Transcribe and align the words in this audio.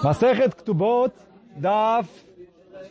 Masechet 0.00 0.54
Ktubot, 0.56 1.12
Daf 1.56 2.06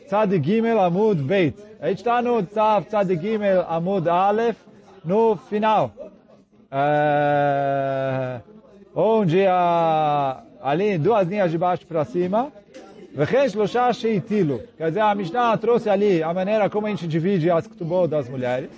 Tzad 0.08 0.32
Gimel 0.42 0.80
Amud 0.80 1.18
Beit. 1.18 1.56
A 1.82 1.90
gente 1.90 1.98
está 1.98 2.22
no 2.22 2.42
Daf 2.42 2.88
Tzad 2.88 3.10
Gimel 3.20 3.66
Amud 3.68 4.08
Aleph, 4.08 4.58
no 5.04 5.36
final. 5.36 5.92
Onde 8.96 9.46
a, 9.48 10.44
ali 10.62 10.98
duas 10.98 11.28
linhas 11.28 11.52
de 11.52 11.58
baixo 11.58 11.86
para 11.86 12.06
cima, 12.06 12.52
Shlosha 13.50 13.92
Sheitilu. 13.92 14.62
Quer 14.78 14.88
dizer, 14.88 15.02
a 15.02 15.16
Mishnah 15.16 15.58
trouxe 15.58 15.90
ali 15.90 16.24
a 16.24 16.34
maneira 16.34 16.70
como 16.70 16.88
a 16.88 16.90
gente 16.90 17.08
divide 17.08 17.52
as 17.52 17.68
Ktubot 17.68 18.08
das 18.08 18.30
mulheres. 18.30 18.70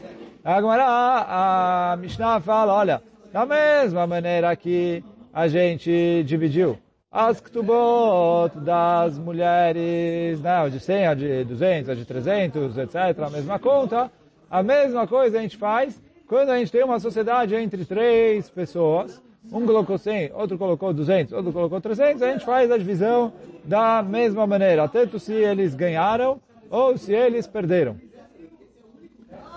Agora 0.44 0.84
a 0.86 1.98
Mishnah 1.98 2.40
fala, 2.42 2.74
olha, 2.74 3.02
da 3.32 3.46
mesma 3.46 4.08
maneira 4.08 4.56
que 4.56 5.04
a 5.34 5.48
gente 5.48 6.24
dividiu 6.26 6.78
as 7.14 7.40
ktubot 7.40 8.58
das 8.62 9.20
mulheres, 9.20 10.42
né, 10.42 10.68
de 10.68 10.80
100, 10.80 11.08
a 11.08 11.14
de 11.14 11.44
200, 11.44 11.90
a 11.90 11.94
de 11.94 12.06
300, 12.06 12.78
etc., 12.80 12.96
a 13.24 13.30
mesma 13.30 13.60
conta, 13.60 14.12
a 14.50 14.64
mesma 14.64 15.06
coisa 15.06 15.38
a 15.38 15.42
gente 15.42 15.56
faz 15.56 16.02
quando 16.28 16.50
a 16.50 16.58
gente 16.58 16.72
tem 16.72 16.84
uma 16.84 17.00
sociedade 17.00 17.54
entre 17.54 17.86
três 17.86 18.50
pessoas, 18.50 19.22
um 19.52 19.64
colocou 19.64 19.96
100, 19.96 20.32
outro 20.34 20.58
colocou 20.58 20.92
200, 20.92 21.34
outro 21.34 21.54
colocou 21.54 21.80
300, 21.80 22.24
a 22.24 22.32
gente 22.32 22.46
faz 22.46 22.72
a 22.72 22.78
divisão 22.80 23.32
da 23.64 24.02
mesma 24.02 24.48
maneira, 24.48 24.88
tanto 24.88 25.20
se 25.20 25.34
eles 25.34 25.76
ganharam 25.76 26.42
ou 26.72 26.98
se 26.98 27.14
eles 27.14 27.46
perderam. 27.46 27.96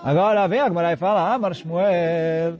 Agora 0.04 0.46
vem 0.46 0.60
a 0.60 0.68
Gemara 0.68 0.93
e 0.93 0.96
fala, 0.96 1.32
Amar 1.32 1.54
Shmuel, 1.54 2.59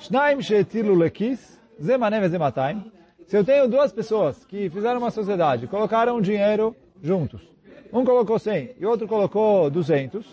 Shnaim 0.00 0.42
shetilu 0.42 0.94
lekis, 0.94 1.58
zemanem 1.80 2.28
zematim. 2.28 2.97
Se 3.28 3.36
eu 3.36 3.44
tenho 3.44 3.68
duas 3.68 3.92
pessoas 3.92 4.42
que 4.46 4.70
fizeram 4.70 5.00
uma 5.00 5.10
sociedade, 5.10 5.66
colocaram 5.66 6.18
dinheiro 6.18 6.74
juntos, 7.02 7.42
um 7.92 8.02
colocou 8.02 8.38
100 8.38 8.70
e 8.80 8.86
outro 8.86 9.06
colocou 9.06 9.68
200, 9.68 10.24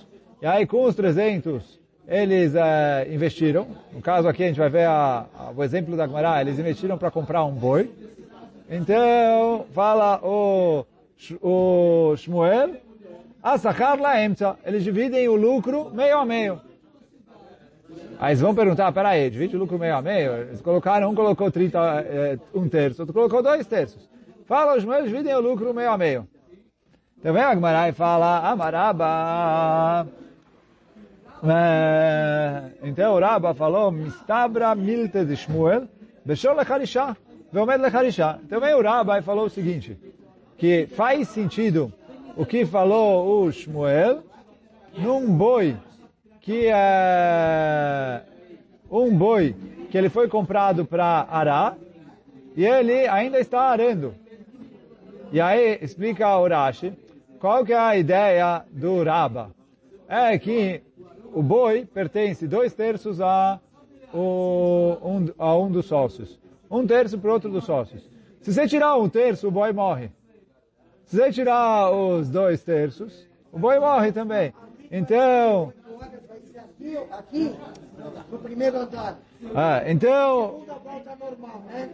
e 0.41 0.45
aí 0.45 0.65
com 0.65 0.81
os 0.85 0.95
300 0.95 1.77
eles 2.07 2.55
é, 2.55 3.05
investiram, 3.11 3.67
no 3.91 4.01
caso 4.01 4.29
aqui 4.29 4.45
a 4.45 4.47
gente 4.47 4.59
vai 4.59 4.69
ver 4.69 4.85
a, 4.85 5.25
a, 5.37 5.51
o 5.53 5.61
exemplo 5.61 5.97
da 5.97 6.07
Gemara, 6.07 6.39
eles 6.39 6.57
investiram 6.57 6.97
para 6.97 7.11
comprar 7.11 7.43
um 7.43 7.51
boi, 7.51 7.91
então 8.69 9.65
fala 9.73 10.21
o, 10.23 10.85
o 11.41 12.15
Shmuel, 12.15 12.77
Asachar 13.43 13.99
laemtza, 13.99 14.55
eles 14.65 14.85
dividem 14.85 15.27
o 15.27 15.35
lucro 15.35 15.91
meio 15.93 16.17
a 16.17 16.25
meio. 16.25 16.61
Aí 18.19 18.35
vão 18.35 18.55
perguntar, 18.55 18.91
peraí, 18.91 19.29
divide 19.29 19.55
o 19.55 19.59
lucro 19.59 19.77
meio 19.77 19.95
a 19.95 20.01
meio? 20.01 20.33
Eles 20.33 20.61
colocaram, 20.61 21.09
um 21.09 21.15
colocou 21.15 21.51
30, 21.51 21.79
é, 21.79 22.39
um 22.53 22.67
terço, 22.69 23.01
outro 23.01 23.13
colocou 23.13 23.43
dois 23.43 23.67
terços. 23.67 24.09
Fala, 24.45 24.77
os 24.77 24.85
meus 24.85 25.05
dividem 25.05 25.33
o 25.33 25.41
lucro 25.41 25.73
meio 25.73 25.91
a 25.91 25.97
meio. 25.97 26.27
Então 27.17 27.33
vem 27.33 27.43
a 27.43 27.53
Gemara 27.53 27.89
e 27.89 27.91
fala, 27.91 28.39
Amaraba. 28.49 30.07
É, 31.43 32.71
então 32.83 33.15
o 33.15 33.19
Rabba 33.19 33.53
falou, 33.53 33.91
Mistabra 33.91 34.73
milte 34.73 35.25
de 35.25 35.35
Shmuel, 35.35 35.87
Beshor 36.23 36.55
lecharishá, 36.55 37.15
veomed 37.51 37.81
lecharishá. 37.81 38.39
Então 38.43 38.59
vem 38.59 38.73
o 38.73 38.81
Rabba 38.81 39.19
e 39.19 39.21
falou 39.21 39.45
o 39.45 39.49
seguinte, 39.49 39.97
que 40.57 40.87
faz 40.87 41.27
sentido 41.29 41.91
o 42.35 42.45
que 42.45 42.65
falou 42.65 43.43
o 43.43 43.51
Shmuel 43.51 44.23
num 44.97 45.35
boi 45.35 45.75
que 46.45 46.67
é 46.67 48.21
um 48.89 49.17
boi 49.17 49.55
que 49.89 49.97
ele 49.97 50.09
foi 50.09 50.27
comprado 50.29 50.85
para 50.85 51.25
arar 51.27 51.75
e 52.55 52.63
ele 52.63 53.07
ainda 53.07 53.39
está 53.39 53.61
arando. 53.61 54.13
E 55.31 55.41
aí 55.41 55.79
explica 55.81 56.37
o 56.37 56.47
Rashi, 56.47 56.93
qual 57.39 57.65
que 57.65 57.73
é 57.73 57.79
a 57.79 57.97
ideia 57.97 58.63
do 58.71 59.03
Raba? 59.03 59.55
É 60.07 60.37
que 60.37 60.83
o 61.33 61.41
boi 61.41 61.83
pertence 61.83 62.47
dois 62.47 62.75
terços 62.75 63.19
a, 63.19 63.59
o, 64.13 64.97
um, 65.01 65.27
a 65.39 65.57
um 65.57 65.71
dos 65.71 65.87
sócios. 65.87 66.39
Um 66.69 66.85
terço 66.85 67.17
para 67.17 67.33
outro 67.33 67.49
dos 67.49 67.63
sócios. 67.63 68.07
Se 68.41 68.53
você 68.53 68.67
tirar 68.67 68.95
um 68.97 69.09
terço, 69.09 69.47
o 69.47 69.51
boi 69.51 69.73
morre. 69.73 70.11
Se 71.05 71.17
você 71.17 71.31
tirar 71.31 71.89
os 71.89 72.29
dois 72.29 72.63
terços, 72.63 73.27
o 73.51 73.57
boi 73.57 73.79
morre 73.79 74.11
também. 74.11 74.53
Então, 74.91 75.73
aqui, 77.11 77.55
no 78.31 78.39
primeiro 78.39 78.77
andar. 78.77 79.17
Ah, 79.53 79.83
então, 79.87 80.59
Segunda 80.59 80.73
volta 80.79 81.15
normal, 81.15 81.63
né? 81.67 81.89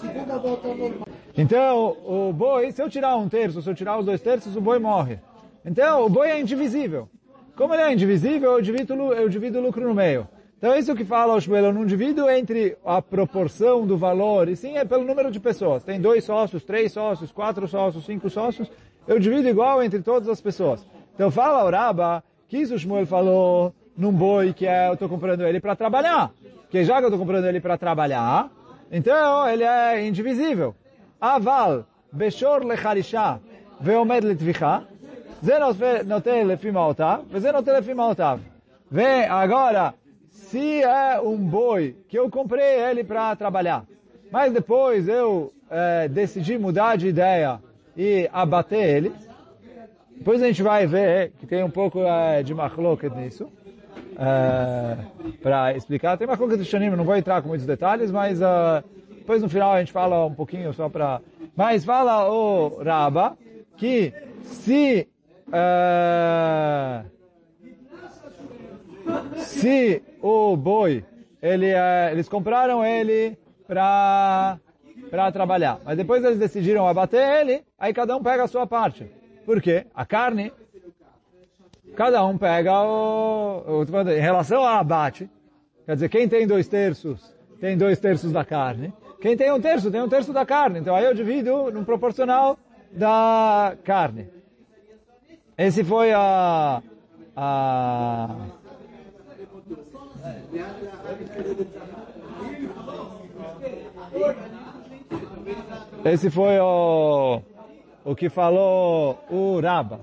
Segunda 0.00 0.38
volta 0.38 0.68
normal. 0.68 1.08
então 1.36 1.96
o 2.04 2.32
boi, 2.32 2.72
se 2.72 2.82
eu 2.82 2.90
tirar 2.90 3.16
um 3.16 3.28
terço, 3.28 3.62
se 3.62 3.70
eu 3.70 3.74
tirar 3.74 3.98
os 3.98 4.06
dois 4.06 4.20
terços, 4.20 4.56
o 4.56 4.60
boi 4.60 4.78
morre. 4.78 5.18
Então, 5.64 6.04
o 6.04 6.08
boi 6.08 6.28
é 6.28 6.40
indivisível. 6.40 7.08
Como 7.56 7.72
ele 7.72 7.82
é 7.82 7.92
indivisível, 7.92 8.52
eu 8.52 8.60
divido, 8.60 8.94
eu 9.12 9.28
divido 9.28 9.58
o 9.58 9.62
lucro 9.62 9.86
no 9.86 9.94
meio. 9.94 10.26
Então, 10.58 10.72
é 10.72 10.78
isso 10.78 10.94
que 10.94 11.04
fala 11.04 11.34
o 11.34 11.40
Shmuel, 11.40 11.66
eu 11.66 11.72
não 11.72 11.86
divido 11.86 12.28
entre 12.28 12.76
a 12.84 13.00
proporção 13.00 13.86
do 13.86 13.96
valor, 13.96 14.48
e 14.48 14.56
sim 14.56 14.76
é 14.76 14.84
pelo 14.84 15.04
número 15.04 15.30
de 15.30 15.38
pessoas. 15.38 15.84
Tem 15.84 16.00
dois 16.00 16.24
sócios, 16.24 16.64
três 16.64 16.92
sócios, 16.92 17.30
quatro 17.30 17.68
sócios, 17.68 18.04
cinco 18.04 18.28
sócios, 18.30 18.70
eu 19.06 19.18
divido 19.18 19.48
igual 19.48 19.82
entre 19.82 20.00
todas 20.00 20.28
as 20.28 20.40
pessoas. 20.40 20.84
Então, 21.14 21.30
fala 21.30 21.64
o 21.64 21.70
Raba, 21.70 22.24
que 22.48 22.58
isso 22.58 22.74
o 22.74 22.78
Shmuel 22.78 23.06
falou 23.06 23.74
num 23.96 24.12
boi 24.12 24.52
que 24.52 24.66
é, 24.66 24.88
eu 24.88 24.94
estou 24.94 25.08
comprando 25.08 25.46
ele 25.46 25.60
para 25.60 25.76
trabalhar. 25.76 26.32
Que 26.70 26.84
já 26.84 26.98
que 26.98 27.04
eu 27.04 27.08
estou 27.08 27.18
comprando 27.18 27.46
ele 27.46 27.60
para 27.60 27.78
trabalhar, 27.78 28.50
então 28.90 29.48
ele 29.48 29.62
é 29.64 30.06
indivisível. 30.06 30.74
Aval, 31.20 31.84
Beshor 32.12 32.64
Lecharishá, 32.64 33.38
Veomed 33.80 34.26
Litvichá, 34.26 34.82
Zé 35.44 35.58
Notel 36.04 36.46
Lefimaotav, 36.46 37.24
Zé 37.38 37.52
Notel 37.52 37.74
Lefimaotav. 37.74 38.40
Vem 38.90 39.24
agora, 39.24 39.94
se 40.30 40.82
é 40.82 41.20
um 41.20 41.36
boi 41.36 41.96
que 42.08 42.18
eu 42.18 42.30
comprei 42.30 42.80
ele 42.80 43.04
para 43.04 43.34
trabalhar, 43.36 43.84
mas 44.30 44.52
depois 44.52 45.08
eu 45.08 45.52
é, 45.70 46.08
decidi 46.08 46.58
mudar 46.58 46.96
de 46.96 47.08
ideia 47.08 47.60
e 47.96 48.28
abater 48.32 48.96
ele, 48.96 49.12
depois 50.16 50.42
a 50.42 50.46
gente 50.46 50.62
vai 50.62 50.86
ver 50.86 51.32
que 51.38 51.46
tem 51.46 51.62
um 51.62 51.70
pouco 51.70 52.00
é, 52.00 52.42
de 52.42 52.54
machloket 52.54 53.14
nisso 53.14 53.50
é, 54.18 54.96
para 55.42 55.76
explicar. 55.76 56.16
Tem 56.16 56.26
machloket 56.26 56.58
de 56.58 56.64
Shanim, 56.64 56.90
não 56.90 57.04
vou 57.04 57.16
entrar 57.16 57.42
com 57.42 57.48
muitos 57.48 57.66
detalhes, 57.66 58.10
mas 58.10 58.40
uh, 58.40 58.82
depois 59.10 59.42
no 59.42 59.48
final 59.48 59.72
a 59.72 59.80
gente 59.80 59.92
fala 59.92 60.26
um 60.26 60.34
pouquinho 60.34 60.72
só 60.72 60.88
para... 60.88 61.20
Mas 61.56 61.84
fala 61.84 62.28
o 62.30 62.82
Raba 62.82 63.36
que 63.76 64.12
se 64.42 65.08
Uh, 65.48 67.04
se 69.36 70.02
o 70.22 70.56
boi, 70.56 71.04
ele, 71.40 71.72
uh, 71.72 72.10
eles 72.10 72.28
compraram 72.28 72.84
ele 72.84 73.38
para 73.66 74.58
para 75.10 75.30
trabalhar, 75.30 75.80
mas 75.84 75.96
depois 75.96 76.24
eles 76.24 76.38
decidiram 76.38 76.88
abater 76.88 77.20
ele, 77.20 77.62
aí 77.78 77.92
cada 77.92 78.16
um 78.16 78.22
pega 78.22 78.42
a 78.42 78.48
sua 78.48 78.66
parte. 78.66 79.08
Por 79.44 79.60
quê? 79.60 79.86
A 79.94 80.04
carne, 80.04 80.52
cada 81.96 82.24
um 82.24 82.36
pega 82.36 82.82
o, 82.82 83.82
o 83.82 84.10
em 84.10 84.20
relação 84.20 84.60
ao 84.60 84.78
abate, 84.78 85.30
quer 85.86 85.94
dizer, 85.94 86.08
quem 86.08 86.28
tem 86.28 86.46
dois 86.46 86.68
terços, 86.68 87.34
tem 87.60 87.76
dois 87.76 87.98
terços 87.98 88.32
da 88.32 88.44
carne. 88.44 88.92
Quem 89.20 89.36
tem 89.36 89.50
um 89.50 89.60
terço, 89.60 89.90
tem 89.90 90.02
um 90.02 90.08
terço 90.08 90.32
da 90.32 90.44
carne. 90.44 90.80
Então 90.80 90.94
aí 90.94 91.04
eu 91.04 91.14
divido 91.14 91.70
no 91.70 91.84
proporcional 91.84 92.58
da 92.92 93.74
carne. 93.82 94.28
Esse 95.56 95.82
foi 95.82 96.12
a, 96.12 96.82
a 97.34 98.36
esse 106.04 106.30
foi 106.30 106.58
o 106.60 107.40
o 108.04 108.14
que 108.14 108.28
falou 108.28 109.18
o 109.30 109.60
Raba. 109.60 109.98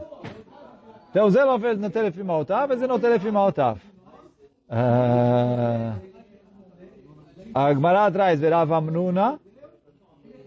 Então, 1.12 1.30
Zé 1.30 1.44
não 1.44 1.60
fez 1.60 1.78
no 1.78 1.90
telefima 1.90 2.38
otav, 2.38 2.74
Zé 2.78 2.88
no 2.88 2.98
telefima 2.98 3.46
otav. 3.46 3.78
A 7.54 7.70
eh, 7.70 7.74
gmará 7.74 8.06
atrás, 8.06 8.40
Verava 8.40 8.78
Amnuna. 8.78 9.38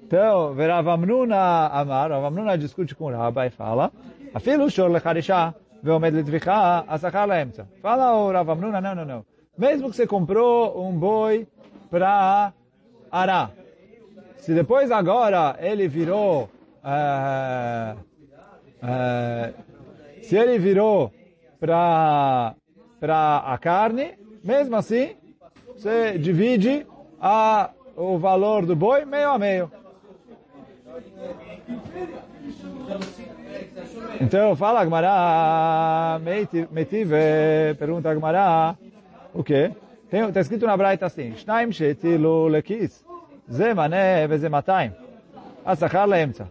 Então, 0.02 0.54
Verava 0.54 0.94
Amnuna 0.94 1.66
Amar, 1.66 2.08
Verava 2.08 2.28
Amnuna 2.28 2.56
discute 2.56 2.94
com 2.94 3.10
Rabba 3.10 3.46
e 3.46 3.50
fala, 3.50 3.92
Afilu 4.32 4.70
shor 4.70 4.90
lecharisha, 4.90 5.36
a 5.46 5.54
sacar 5.84 6.84
asakar 6.88 7.28
laemtza. 7.28 7.68
Fala 7.82 8.16
o 8.16 8.32
Rav 8.32 8.48
Amnuna, 8.48 8.80
não, 8.80 8.94
não, 8.94 9.04
não. 9.04 9.26
Mesmo 9.58 9.90
que 9.90 9.96
você 9.96 10.06
comprou 10.06 10.82
um 10.82 10.98
boi 10.98 11.46
para 11.90 12.54
Ará, 13.12 13.50
se 14.38 14.54
depois 14.54 14.90
agora 14.90 15.56
ele 15.60 15.86
virou 15.88 16.48
uh, 16.82 17.98
uh, 18.82 19.73
se 20.28 20.36
ele 20.36 20.58
virou 20.58 21.12
para 21.60 22.54
para 23.00 23.38
a 23.38 23.58
carne, 23.58 24.14
mesmo 24.42 24.76
assim, 24.76 25.14
você 25.76 26.16
divide 26.16 26.86
a, 27.20 27.70
o 27.94 28.16
valor 28.16 28.64
do 28.64 28.74
boi 28.74 29.04
meio 29.04 29.28
a 29.28 29.38
meio. 29.38 29.70
Então, 34.20 34.56
fala 34.56 34.80
Agmará, 34.80 36.18
metive, 36.70 37.74
pergunta 37.78 38.10
Agmará, 38.10 38.74
o 39.34 39.44
quê? 39.44 39.70
Está 40.10 40.40
escrito 40.40 40.64
na 40.64 40.76
Braita 40.76 41.04
assim, 41.04 41.34
Shnaim 41.36 41.72
shetilu 41.72 42.46
lekis, 42.48 43.04
ze 43.50 43.74
mané 43.74 44.26
veze 44.26 44.48
matayim, 44.48 44.92
asachar 45.62 46.08
leemtza. 46.08 46.48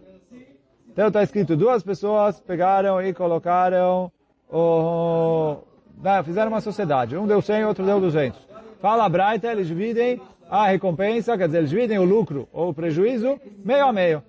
Então 0.94 1.08
está 1.08 1.24
escrito, 1.24 1.56
duas 1.56 1.82
pessoas 1.82 2.38
pegaram 2.38 3.02
e 3.02 3.12
colocaram, 3.12 4.12
o, 4.48 5.56
fizeram 6.24 6.52
uma 6.52 6.60
sociedade, 6.60 7.16
um 7.16 7.26
deu 7.26 7.42
100, 7.42 7.64
outro 7.64 7.84
deu 7.84 8.00
200. 8.00 8.38
Fala 8.80 9.04
a 9.04 9.08
Braita, 9.08 9.50
eles 9.50 9.66
dividem 9.66 10.22
a 10.48 10.68
recompensa, 10.68 11.36
quer 11.36 11.46
dizer, 11.46 11.58
eles 11.58 11.70
dividem 11.70 11.98
o 11.98 12.04
lucro 12.04 12.48
ou 12.52 12.68
o 12.68 12.74
prejuízo 12.74 13.40
meio 13.64 13.86
a 13.86 13.92
meio. 13.92 14.22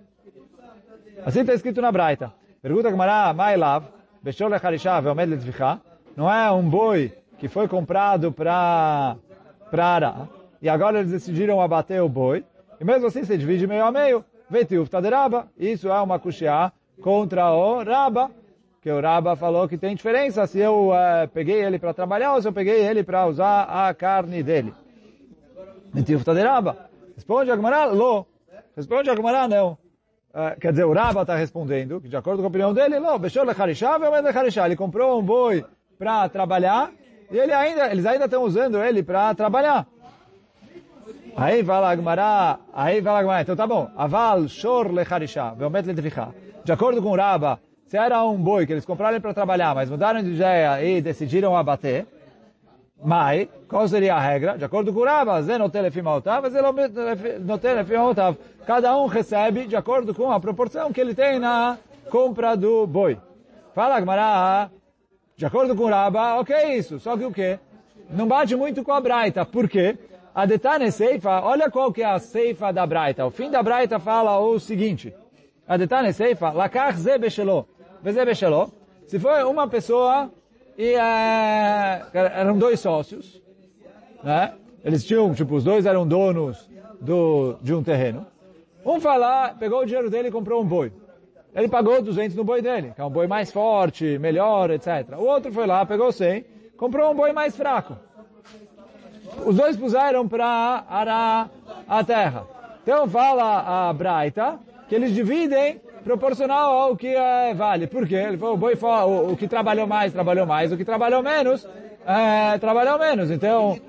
Assim 1.24 1.42
está 1.42 1.54
escrito 1.54 1.84
na 1.84 1.92
Braita. 1.92 2.34
Pergunta 2.64 2.90
Gemara, 2.90 3.32
Mailav, 3.32 3.86
Beshol 4.24 4.50
Lecharisha 4.50 5.00
Veomed 5.00 5.30
Letzvicha, 5.30 5.80
não 6.18 6.34
é 6.34 6.50
um 6.50 6.68
boi 6.68 7.14
que 7.38 7.48
foi 7.48 7.68
comprado 7.68 8.32
para 8.32 9.18
para 9.70 10.28
e 10.60 10.68
agora 10.68 10.98
eles 10.98 11.12
decidiram 11.12 11.62
abater 11.62 12.02
o 12.02 12.10
boi, 12.10 12.44
e 12.82 12.84
mesmo 12.84 13.06
assim 13.06 13.24
se 13.24 13.38
divide 13.38 13.68
meio 13.68 13.86
a 13.86 13.92
meio, 13.92 14.26
Vetiuf 14.50 14.90
Taderaba, 14.90 15.48
isso 15.58 15.90
é 15.90 16.02
uma 16.02 16.20
kushia 16.20 16.72
contra 17.02 17.52
o 17.52 17.84
Raba, 17.84 18.32
que 18.82 18.92
o 18.92 19.02
Raba 19.02 19.36
falou 19.36 19.68
que 19.68 19.78
tem 19.78 19.96
diferença 19.96 20.46
se 20.46 20.60
eu 20.60 20.90
uh, 20.90 21.28
peguei 21.34 21.64
ele 21.64 21.80
para 21.80 21.94
trabalhar 21.94 22.36
ou 22.36 22.42
se 22.42 22.48
eu 22.48 22.54
peguei 22.54 22.86
ele 22.86 23.04
para 23.04 23.26
usar 23.26 23.64
a 23.64 23.94
carne 23.94 24.44
dele. 24.44 24.74
Vetiuf 25.94 26.24
Taderaba. 26.24 26.90
Responde 27.16 27.50
a 27.50 27.56
Gemara, 27.56 27.86
lo. 27.86 28.28
Responde 28.76 29.10
a 29.10 29.48
não. 29.48 29.78
Uh, 30.36 30.60
quer 30.60 30.72
dizer, 30.72 30.84
o 30.84 30.94
Raba 30.94 31.22
está 31.22 31.36
respondendo, 31.36 32.02
que 32.02 32.10
de 32.10 32.18
acordo 32.18 32.40
com 32.40 32.46
a 32.46 32.50
opinião 32.50 32.74
dele, 32.74 33.00
não, 33.00 33.18
Bechor 33.18 33.46
Lecharishá. 33.46 33.98
Ele 34.66 34.76
comprou 34.76 35.20
um 35.20 35.24
boi 35.24 35.66
para 35.98 36.28
trabalhar, 36.28 36.92
e 37.32 37.38
ele 37.38 37.54
ainda, 37.54 37.90
eles 37.90 38.06
ainda 38.06 38.26
estão 38.26 38.44
usando 38.44 38.78
ele 38.78 39.02
para 39.02 39.34
trabalhar. 39.34 39.88
Aí 41.38 41.64
fala 41.66 41.92
Agmará, 41.92 42.60
aí 42.74 43.02
fala 43.02 43.20
Agmará, 43.20 43.42
então 43.42 43.58
tá 43.58 43.68
bom, 43.68 43.90
Aval 43.98 44.48
Shor 44.48 44.90
Lecharishá, 44.90 45.54
Veomet 45.54 45.86
Ledvichá. 45.86 46.30
De 46.64 46.72
acordo 46.72 47.02
com 47.02 47.12
o 47.12 47.16
Raba, 47.18 47.60
se 47.86 47.98
era 47.98 48.24
um 48.24 48.38
boi 48.38 48.66
que 48.66 48.72
eles 48.72 48.86
compraram 48.86 49.20
para 49.20 49.34
trabalhar, 49.34 49.76
mas 49.76 49.90
mudaram 49.90 50.24
de 50.24 50.32
ideia 50.32 50.82
e 50.82 51.02
decidiram 51.02 51.56
abater, 51.56 52.08
mas, 53.04 53.50
qual 53.68 53.86
seria 53.88 54.16
a 54.16 54.20
regra? 54.20 54.58
De 54.58 54.64
acordo 54.64 54.94
com 54.94 55.02
o 55.02 55.06
Raba. 55.06 55.44
Cada 58.66 58.98
um 58.98 59.06
recebe 59.06 59.68
de 59.68 59.76
acordo 59.76 60.16
com 60.16 60.32
a 60.32 60.40
proporção 60.40 60.94
que 60.94 61.02
ele 61.02 61.14
tem 61.14 61.38
na 61.38 61.78
compra 62.10 62.56
do 62.56 62.88
boi. 62.88 63.18
Fala, 63.74 64.00
Gmará, 64.00 64.70
de 65.36 65.46
acordo 65.46 65.76
com 65.76 65.84
o 65.84 65.90
Raba, 65.90 66.40
ok 66.40 66.78
isso, 66.78 66.98
só 66.98 67.18
que 67.18 67.26
o 67.26 67.32
quê? 67.32 67.60
Não 68.10 68.26
bate 68.26 68.56
muito 68.56 68.84
com 68.84 68.94
a 68.94 69.02
Braita. 69.02 69.46
Por 69.46 69.68
quê? 69.68 69.98
A 70.36 70.46
Detane 70.46 70.92
Seifa, 70.92 71.40
olha 71.46 71.72
qual 71.72 71.94
que 71.94 72.02
é 72.02 72.06
a 72.06 72.20
Seifa 72.20 72.74
da 72.74 72.86
Braita. 72.86 73.26
O 73.26 73.32
fim 73.32 73.50
da 73.50 73.64
Braita 73.64 74.00
fala 74.00 74.38
o 74.38 74.60
seguinte. 74.60 75.16
A 75.66 75.78
Detane 75.78 76.12
Seifa, 76.12 76.52
Lakach 76.52 76.98
Ze 77.00 77.18
Besheló. 77.18 77.64
Ze 78.04 78.26
Besheló. 78.26 78.68
Se 79.08 79.18
for 79.18 79.46
uma 79.46 79.66
pessoa 79.70 80.30
e 80.78 80.94
é, 80.94 82.06
eram 82.14 82.58
dois 82.58 82.82
sócios, 82.82 83.42
né? 84.22 84.54
Eles 84.84 85.06
tinham, 85.06 85.34
tipo, 85.34 85.56
os 85.56 85.64
dois 85.64 85.86
eram 85.86 86.06
donos 86.06 86.70
do, 87.00 87.56
de 87.62 87.74
um 87.74 87.82
terreno. 87.82 88.28
Um 88.86 89.00
foi 89.00 89.18
lá, 89.18 89.56
pegou 89.58 89.84
o 89.84 89.86
dinheiro 89.86 90.10
dele 90.10 90.28
e 90.28 90.32
comprou 90.32 90.62
um 90.62 90.66
boi. 90.66 90.92
Ele 91.56 91.70
pagou 91.70 92.02
200 92.02 92.36
no 92.36 92.44
boi 92.44 92.62
dele, 92.62 92.92
que 92.94 93.00
é 93.00 93.06
um 93.06 93.10
boi 93.10 93.26
mais 93.26 93.54
forte, 93.54 94.20
melhor, 94.20 94.70
etc. 94.70 95.18
O 95.18 95.24
outro 95.24 95.54
foi 95.54 95.66
lá, 95.66 95.86
pegou 95.86 96.12
100, 96.12 96.44
comprou 96.76 97.10
um 97.10 97.16
boi 97.16 97.32
mais 97.32 97.56
fraco. 97.56 97.96
Os 99.44 99.56
dois 99.56 99.76
puseram 99.76 100.28
para 100.28 100.86
arar 100.90 101.50
a 101.88 102.04
terra. 102.04 102.46
Então 102.84 103.08
fala 103.10 103.90
a 103.90 103.94
Braita 103.94 104.60
que 104.88 104.94
eles 104.94 105.14
dividem 105.14 105.82
proporcional 106.04 106.72
ao 106.72 106.96
que 106.96 107.08
é, 107.08 107.54
vale. 107.54 107.88
Por 107.88 108.08
quê? 108.08 108.16
Ele 108.16 108.38
falou, 108.38 108.54
o, 108.54 108.58
boi, 108.58 108.76
o, 108.76 109.32
o 109.32 109.38
que 109.38 109.48
trabalhou 109.48 109.88
mais, 109.88 110.14
trabalhou 110.14 110.46
mais. 110.46 110.72
O 110.72 110.78
que 110.78 110.86
trabalhou 110.86 111.24
menos, 111.24 111.68
é, 112.06 112.58
trabalhou 112.60 113.00
menos. 113.00 113.32
Então... 113.32 113.80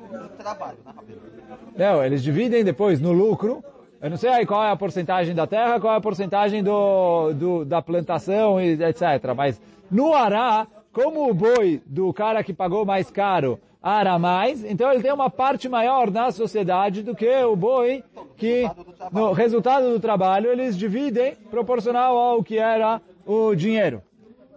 Não, 1.77 2.03
eles 2.03 2.23
dividem 2.23 2.65
depois 2.65 3.01
no 3.01 3.13
lucro. 3.13 3.63
Eu 4.01 4.09
não 4.09 4.17
sei 4.17 4.31
aí 4.31 4.47
qual 4.47 4.65
é 4.65 4.71
a 4.71 4.77
porcentagem 4.77 5.35
da 5.35 5.47
terra, 5.47 5.79
qual 5.79 5.93
é 5.93 5.97
a 5.99 6.01
porcentagem 6.01 6.63
do, 6.63 7.33
do 7.35 7.65
da 7.65 7.83
plantação, 7.83 8.61
etc. 8.61 9.35
Mas 9.37 9.61
no 9.91 10.15
Ará, 10.15 10.67
como 10.93 11.29
o 11.29 11.35
boi 11.35 11.83
do 11.85 12.13
cara 12.15 12.43
que 12.43 12.55
pagou 12.55 12.87
mais 12.87 13.11
caro 13.11 13.59
ara 13.86 14.20
mais, 14.20 14.64
então 14.64 14.92
ele 14.92 15.02
tem 15.02 15.12
uma 15.12 15.30
parte 15.30 15.68
maior 15.68 16.12
na 16.12 16.32
sociedade 16.32 17.02
do 17.02 17.16
que 17.16 17.44
o 17.44 17.56
boi 17.56 18.04
que, 18.38 18.70
no 19.12 19.32
resultado 19.32 19.90
do 19.92 20.00
trabalho, 20.00 20.52
eles 20.52 20.78
dividem 20.78 21.36
proporcional 21.50 22.16
ao 22.16 22.44
que 22.44 22.58
era 22.60 23.02
o 23.26 23.56
dinheiro. 23.56 24.02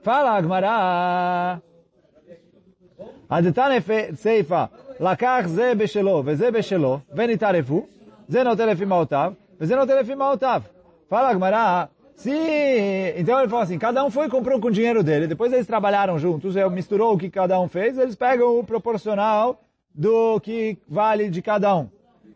Fala 0.03 0.37
Agmará. 0.37 1.61
הדתנא 3.31 3.79
סיפא, 4.15 4.65
לקח 5.01 5.43
זה 5.47 5.75
בשלו 5.75 6.23
וזה 6.25 6.51
בשלו, 6.51 6.99
ונתערפו, 7.15 7.87
זה 8.29 8.43
נוטה 8.45 8.67
לפי 8.67 8.85
מעותיו, 8.85 9.33
וזה 9.61 9.77
נוטה 9.77 10.01
לפי 10.01 10.15
מעותיו. 10.15 10.63
Fala 11.11 11.31
Agmará, 11.31 11.89
se... 12.20 13.14
Então 13.16 13.40
ele 13.40 13.48
fala 13.48 13.64
assim, 13.64 13.80
cada 13.80 14.04
um 14.04 14.12
foi 14.12 14.28
e 14.28 14.30
comprou 14.30 14.60
com 14.60 14.68
o 14.68 14.72
dinheiro 14.72 15.02
dele, 15.02 15.26
depois 15.26 15.54
eles 15.54 15.66
trabalharam 15.66 16.20
juntos, 16.20 16.54
misturou 16.72 17.14
o 17.14 17.18
que 17.18 17.30
cada 17.30 17.60
um 17.60 17.68
fez, 17.70 17.98
eles 17.98 18.16
pegam 18.16 18.60
o 18.60 18.64
proporcional 18.64 19.62
do 19.96 20.38
que 20.42 20.78
vale 20.88 21.30
de 21.30 21.42
cada 21.42 21.76
um. 21.78 21.90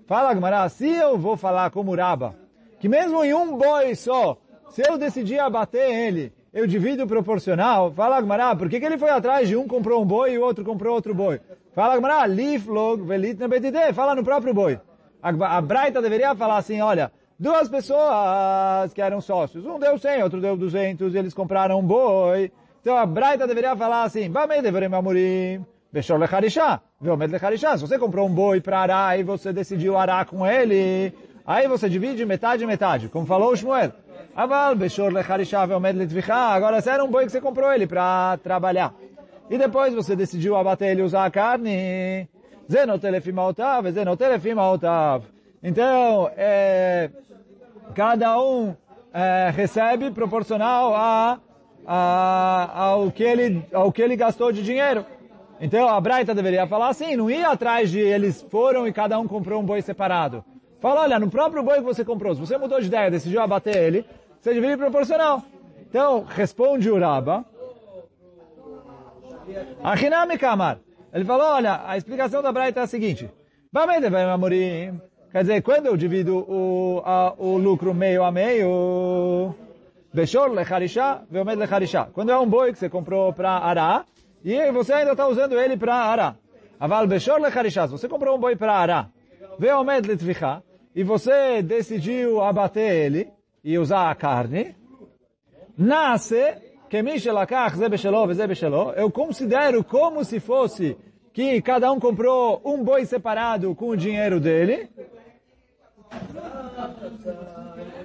Fala, 0.05 0.33
Gmará, 0.33 0.67
se 0.69 0.87
eu 0.87 1.17
vou 1.17 1.35
falar 1.35 1.69
como 1.69 1.93
Raba, 1.95 2.33
que 2.79 2.87
mesmo 2.87 3.25
em 3.25 3.33
um 3.33 3.57
boi 3.57 3.93
só, 3.93 4.37
se 4.69 4.81
eu 4.87 4.97
decidir 4.97 5.39
abater 5.39 5.93
ele, 5.93 6.31
eu 6.53 6.65
divido 6.65 7.05
proporcional, 7.05 7.91
fala, 7.91 8.21
Gmará, 8.21 8.55
por 8.55 8.69
que, 8.69 8.79
que 8.79 8.85
ele 8.85 8.97
foi 8.97 9.09
atrás 9.09 9.49
de 9.49 9.57
um 9.57 9.67
comprou 9.67 10.01
um 10.01 10.05
boi 10.05 10.31
e 10.31 10.37
o 10.37 10.43
outro 10.43 10.63
comprou 10.63 10.95
outro 10.95 11.13
boi? 11.13 11.41
Fala, 11.73 11.97
Gmará, 11.97 12.25
liflog 12.25 13.03
velit 13.03 13.37
nebetide, 13.37 13.91
fala 13.93 14.15
no 14.15 14.23
próprio 14.23 14.53
boi. 14.53 14.79
A, 15.21 15.57
a 15.57 15.61
Braita 15.61 16.01
deveria 16.01 16.33
falar 16.35 16.57
assim, 16.57 16.79
olha, 16.79 17.11
duas 17.43 17.67
pessoas 17.67 18.93
que 18.93 19.01
eram 19.01 19.19
sócios. 19.19 19.65
Um 19.65 19.77
deu 19.77 19.97
100, 19.97 20.23
outro 20.23 20.39
deu 20.39 20.55
200, 20.55 21.13
e 21.13 21.17
eles 21.17 21.33
compraram 21.33 21.77
um 21.77 21.83
boi. 21.83 22.49
Então 22.81 22.97
a 22.97 23.05
Braita 23.05 23.45
deveria 23.45 23.75
falar 23.75 24.03
assim, 24.03 24.31
Bamei 24.31 24.61
deverem 24.61 24.93
amorim, 24.93 25.63
Bechor 25.91 26.17
lecharishá, 26.17 26.79
Veomed 27.01 27.33
lecharishá. 27.33 27.77
Se 27.77 27.85
você 27.85 27.99
comprou 27.99 28.27
um 28.27 28.33
boi 28.33 28.61
para 28.61 28.79
arar 28.79 29.19
e 29.19 29.23
você 29.23 29.51
decidiu 29.51 29.97
arar 29.97 30.25
com 30.25 30.47
ele, 30.47 31.13
aí 31.45 31.67
você 31.67 31.89
divide 31.89 32.25
metade 32.25 32.65
metade, 32.65 33.09
como 33.09 33.25
falou 33.25 33.51
o 33.51 33.55
Shmuel. 33.57 33.91
Aval, 34.33 34.73
Bechor 34.75 35.11
lecharishá, 35.11 35.65
Veomed 35.65 35.99
letvichá. 35.99 36.53
Agora, 36.53 36.79
se 36.79 36.89
era 36.89 37.03
um 37.03 37.11
boi 37.11 37.25
que 37.25 37.31
você 37.33 37.41
comprou 37.41 37.73
ele 37.73 37.85
para 37.85 38.37
trabalhar. 38.37 38.93
E 39.49 39.57
depois 39.57 39.93
você 39.93 40.15
decidiu 40.15 40.55
abater 40.55 40.91
ele 40.91 41.01
e 41.01 41.03
usar 41.03 41.25
a 41.25 41.29
carne, 41.29 42.25
Zenotelefim 42.71 43.37
altav, 43.37 43.91
Zenotelefim 43.91 44.57
altav. 44.57 45.25
Então, 45.61 46.29
é, 46.35 47.09
cada 47.93 48.39
um 48.41 48.75
é, 49.13 49.51
recebe 49.53 50.11
proporcional 50.11 50.95
a, 50.95 51.39
a, 51.85 52.81
ao, 52.83 53.11
que 53.11 53.23
ele, 53.23 53.65
ao 53.73 53.91
que 53.91 54.01
ele 54.01 54.15
gastou 54.15 54.51
de 54.51 54.63
dinheiro. 54.63 55.05
Então 55.59 55.87
a 55.87 55.99
Braita 56.01 56.33
deveria 56.33 56.67
falar 56.67 56.89
assim, 56.89 57.15
não 57.15 57.29
ir 57.29 57.45
atrás 57.45 57.89
de 57.89 57.99
eles 57.99 58.41
foram 58.49 58.87
e 58.87 58.93
cada 58.93 59.19
um 59.19 59.27
comprou 59.27 59.61
um 59.61 59.65
boi 59.65 59.81
separado. 59.81 60.43
Fala, 60.81 61.01
olha, 61.01 61.19
no 61.19 61.29
próprio 61.29 61.63
boi 61.63 61.77
que 61.77 61.83
você 61.83 62.03
comprou, 62.03 62.35
se 62.35 62.41
você 62.41 62.57
mudou 62.57 62.81
de 62.81 62.87
ideia, 62.87 63.09
decidiu 63.09 63.41
abater 63.41 63.77
ele, 63.77 64.05
você 64.41 64.53
divide 64.53 64.75
proporcional. 64.75 65.41
Então, 65.87 66.25
responde 66.27 66.89
o 66.89 66.99
Raba. 66.99 67.45
Achinami 69.81 70.37
Kamar. 70.37 70.79
Ele 71.13 71.23
falou, 71.23 71.45
olha, 71.45 71.81
a 71.85 71.95
explicação 71.95 72.41
da 72.41 72.51
Braita 72.51 72.81
é 72.81 72.83
a 72.83 72.87
seguinte. 72.87 73.29
Quer 75.33 75.41
dizer, 75.41 75.63
quando 75.63 75.87
eu 75.87 75.97
divido 75.97 76.45
o, 76.47 77.01
a, 77.03 77.33
o 77.39 77.57
lucro 77.57 77.91
meio 77.91 78.23
a 78.23 78.31
meio, 78.31 79.55
Beshor 80.13 80.51
lecharishá, 80.51 81.23
veomed 81.27 81.57
lecharishá. 81.57 82.07
Quando 82.13 82.31
é 82.31 82.37
um 82.37 82.47
boi 82.47 82.71
que 82.71 82.77
você 82.77 82.87
comprou 82.87 83.33
para 83.33 83.49
ará, 83.49 84.05
e 84.45 84.71
você 84.71 84.93
ainda 84.93 85.13
está 85.13 85.27
usando 85.27 85.59
ele 85.59 85.75
para 85.75 85.95
ará. 85.95 86.35
Aval 86.79 87.07
Beshor 87.07 87.41
lecharishá, 87.41 87.87
se 87.87 87.93
você 87.93 88.07
comprou 88.07 88.37
um 88.37 88.39
boi 88.39 88.55
para 88.55 88.75
ará, 88.75 89.09
veomed 89.57 90.07
letvichá, 90.07 90.61
e 90.95 91.03
você 91.03 91.63
decidiu 91.63 92.39
abater 92.39 92.93
ele 92.93 93.27
e 93.63 93.75
usar 93.79 94.11
a 94.11 94.15
carne, 94.15 94.75
nasce 95.75 96.61
eu 98.95 99.09
considero 99.09 99.83
como 99.83 100.23
se 100.23 100.39
fosse 100.39 100.95
que 101.33 101.59
cada 101.63 101.91
um 101.91 101.99
comprou 101.99 102.61
um 102.63 102.83
boi 102.83 103.03
separado 103.05 103.73
com 103.73 103.89
o 103.89 103.97
dinheiro 103.97 104.39
dele. 104.39 104.87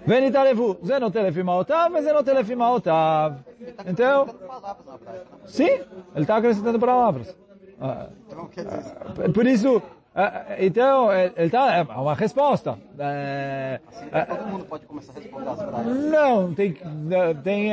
Venitalevu, 0.08 0.78
zenotelefimautab, 0.82 2.00
zenotelefimautav. 2.00 3.36
Então, 3.86 4.26
sim, 5.44 5.68
ele 6.14 6.22
está 6.22 6.38
acrescentando 6.38 6.78
palavras. 6.78 7.36
Por 9.34 9.46
isso, 9.46 9.82
então, 10.58 11.12
ele 11.12 11.32
está, 11.36 11.76
é 11.76 11.82
uma 11.82 12.14
resposta. 12.14 12.78
É, 12.98 13.80
ah, 14.10 14.24
todo 14.24 14.46
mundo 14.46 14.64
pode 14.64 14.86
começar 14.86 15.12
a 15.12 15.20
responder 15.20 15.48
as 15.50 15.62
frases. 15.62 16.10
Não, 16.10 16.54
tem, 16.54 16.72
tem, 17.44 17.70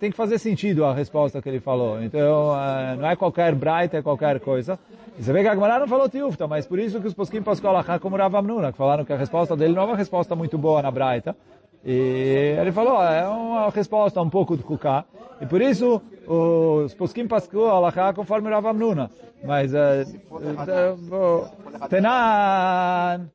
tem 0.00 0.10
que 0.10 0.16
fazer 0.16 0.38
sentido 0.38 0.86
a 0.86 0.94
resposta 0.94 1.42
que 1.42 1.50
ele 1.50 1.60
falou. 1.60 2.02
Então, 2.02 2.56
não 2.98 3.10
é 3.10 3.14
qualquer 3.14 3.54
braita, 3.54 3.98
é 3.98 4.02
qualquer 4.02 4.40
coisa. 4.40 4.78
E 5.18 5.22
você 5.22 5.34
vê 5.34 5.42
que 5.42 5.48
a 5.48 5.54
Gemara 5.54 5.80
não 5.80 5.86
falou 5.86 6.08
tiufta, 6.08 6.48
mas 6.48 6.66
por 6.66 6.78
isso 6.78 6.98
que 6.98 7.06
os 7.06 7.14
posquim 7.14 7.42
pascolachá 7.42 7.98
como 7.98 8.16
Rav 8.16 8.34
Amnuna, 8.34 8.72
que 8.72 8.78
falaram 8.78 9.04
que 9.04 9.12
a 9.12 9.18
resposta 9.18 9.54
dele 9.54 9.74
não 9.74 9.82
é 9.82 9.84
uma 9.84 9.96
resposta 9.96 10.34
muito 10.34 10.56
boa 10.56 10.80
na 10.80 10.90
braita. 10.90 11.36
E 11.84 12.56
ele 12.58 12.72
falou, 12.72 13.02
é 13.02 13.26
uma 13.28 13.68
resposta 13.70 14.20
um 14.22 14.30
pouco 14.30 14.56
de 14.56 14.62
kuká. 14.62 15.04
E 15.40 15.46
por 15.46 15.60
isso, 15.60 16.00
os 16.26 16.94
posquim 16.94 17.26
pascolachá 17.26 18.12
conforme 18.14 18.48
Rav 18.50 18.66
Amnuna. 18.66 19.10
Mas, 19.44 19.74
eh, 19.74 20.04
eh, 20.40 21.88
Tenan... 21.88 23.28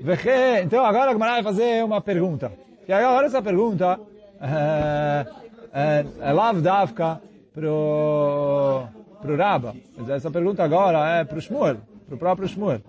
Veche- 0.00 0.62
Então 0.62 0.82
agora 0.84 1.10
a 1.10 1.12
Gemara 1.12 1.32
vai 1.34 1.42
fazer 1.42 1.84
uma 1.84 2.00
pergunta. 2.00 2.50
E 2.88 2.92
agora 2.92 3.26
essa 3.26 3.42
pergunta 3.42 4.00
é, 4.40 5.26
é, 5.74 6.06
é 6.20 6.32
lav 6.32 6.60
davka 6.62 7.20
pro, 7.52 8.84
pro. 9.20 9.36
Quer 9.36 10.00
dizer, 10.00 10.12
Essa 10.14 10.30
pergunta 10.30 10.64
agora 10.64 11.18
é 11.20 11.24
pro 11.24 11.38
Shmuel, 11.40 11.76
pro 12.08 12.16
próprio 12.16 12.48
Shmuel. 12.48 12.80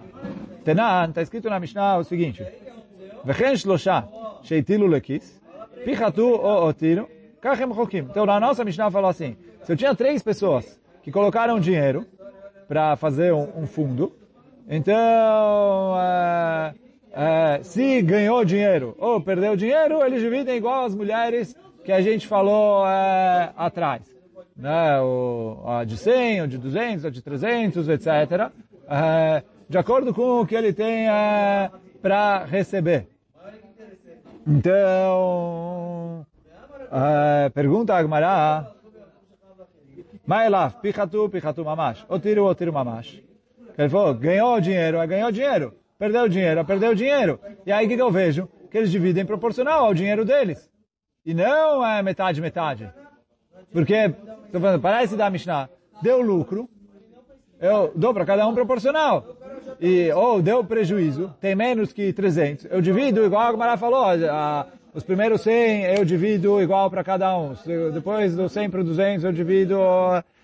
Tenan, 0.64 1.10
está 1.10 1.22
escrito 1.22 1.50
na 1.50 1.60
Mishnah 1.60 1.98
o 1.98 2.04
seguinte. 2.06 2.46
Vechen 3.26 3.58
shlosha 3.58 4.08
sheitilu 4.44 4.88
lekis, 4.88 5.42
pichatu 5.84 6.36
o 6.36 6.68
otiru, 6.68 7.08
kachem 7.40 7.74
chokim. 7.74 8.00
Então 8.00 8.26
na 8.26 8.40
nossa 8.40 8.64
Mishnah 8.64 8.92
falou 8.92 9.10
assim, 9.10 9.38
se 9.64 9.72
eu 9.72 9.78
tinha 9.78 9.96
três 9.96 10.22
pessoas 10.22 10.80
que 11.04 11.12
colocaram 11.12 11.60
dinheiro 11.60 12.06
para 12.68 12.96
fazer 12.96 13.34
um, 13.34 13.64
um 13.64 13.68
fundo, 13.68 14.14
então, 14.74 16.00
é, 16.00 16.74
é, 17.12 17.64
se 17.64 18.02
ganhou 18.02 18.46
dinheiro 18.46 18.96
ou 18.98 19.20
perdeu 19.20 19.56
dinheiro, 19.56 20.02
eles 20.02 20.22
dividem 20.22 20.56
igual 20.56 20.86
as 20.86 20.96
mulheres 20.96 21.56
que 21.84 21.92
a 21.92 22.00
gente 22.00 22.26
falou 22.26 22.88
é, 22.88 23.52
atrás. 23.58 24.02
Né? 24.56 25.02
O, 25.02 25.62
a 25.66 25.84
de 25.84 25.98
100, 25.98 26.42
ou 26.42 26.48
de 26.48 26.58
200, 26.58 27.06
ou 27.06 27.12
de 27.12 27.22
300, 27.22 27.90
etc. 27.90 28.08
É, 28.88 29.44
de 29.68 29.78
acordo 29.78 30.14
com 30.14 30.42
o 30.42 30.46
que 30.46 30.56
ele 30.56 30.72
tem 30.72 31.08
para 32.02 32.46
receber. 32.46 33.08
Então, 34.48 36.26
é, 36.92 37.50
pergunta 37.50 37.96
Agmará, 37.96 38.72
Maelav, 40.26 40.80
pichatu, 40.82 41.30
pichatu 41.30 41.66
mamash. 41.66 42.06
Otiru, 42.08 42.46
otiru 42.46 42.72
mamash. 42.72 43.22
Ele 43.78 43.90
falou, 43.90 44.14
ganhou 44.14 44.62
dinheiro, 44.62 44.98
é 44.98 45.08
ganhou 45.08 45.32
dinheiro. 45.32 45.74
Perdeu 45.98 46.28
dinheiro, 46.28 46.60
é 46.60 46.64
perdeu 46.64 46.96
dinheiro. 46.96 47.40
E 47.66 47.72
aí 47.72 47.86
o 47.86 47.90
que, 47.90 48.02
eu 48.02 48.12
vejo? 48.12 48.50
Que 48.70 48.78
eles 48.78 48.92
dividem 48.92 49.26
proporcional 49.26 49.86
ao 49.86 49.94
dinheiro 49.94 50.26
deles. 50.26 50.70
E 51.26 51.34
não 51.34 51.86
é 51.86 52.02
metade, 52.02 52.42
metade. 52.42 52.92
Porque, 53.72 54.10
tô 54.52 54.60
falando, 54.60 54.82
parece 54.82 55.16
da 55.16 55.30
Mishnah, 55.30 55.70
deu 56.02 56.22
lucro, 56.22 56.70
eu 57.60 57.92
dou 57.96 58.14
para 58.14 58.26
cada 58.26 58.48
um 58.48 58.54
proporcional. 58.54 59.38
E, 59.80 60.12
ou 60.12 60.42
deu 60.42 60.64
prejuízo, 60.64 61.34
tem 61.40 61.56
menos 61.56 61.92
que 61.92 62.14
300, 62.14 62.68
eu 62.70 62.82
divido 62.82 63.26
igual 63.26 63.42
a 63.48 63.52
Gmará 63.52 63.78
falou, 63.78 64.06
a, 64.06 64.68
os 64.94 65.04
primeiros 65.04 65.42
100 65.42 65.84
eu 65.96 66.06
divido 66.06 66.62
igual 66.62 66.90
para 66.90 67.04
cada 67.04 67.36
um, 67.38 67.56
depois 67.94 68.36
do 68.36 68.48
100 68.48 68.70
para 68.70 68.84
200 68.84 69.24
eu 69.24 69.32
divido, 69.32 69.80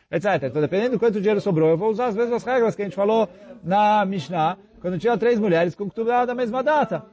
etc. 0.10 0.44
Então 0.44 0.62
dependendo 0.62 0.92
do 0.92 1.00
quanto 1.00 1.20
dinheiro 1.20 1.42
sobrou, 1.42 1.70
eu 1.70 1.78
vou 1.78 1.90
usar 1.90 2.08
as 2.08 2.16
mesmas 2.16 2.44
regras 2.44 2.76
que 2.76 2.82
a 2.82 2.86
gente 2.86 2.96
falou 2.96 3.30
na 3.64 4.06
Mishnah, 4.06 4.58
quando 4.82 4.98
tinha 4.98 5.18
três 5.18 5.40
mulheres 5.40 5.76
com 5.76 5.88
da 6.26 6.34
mesma 6.34 6.64
data. 6.64 7.06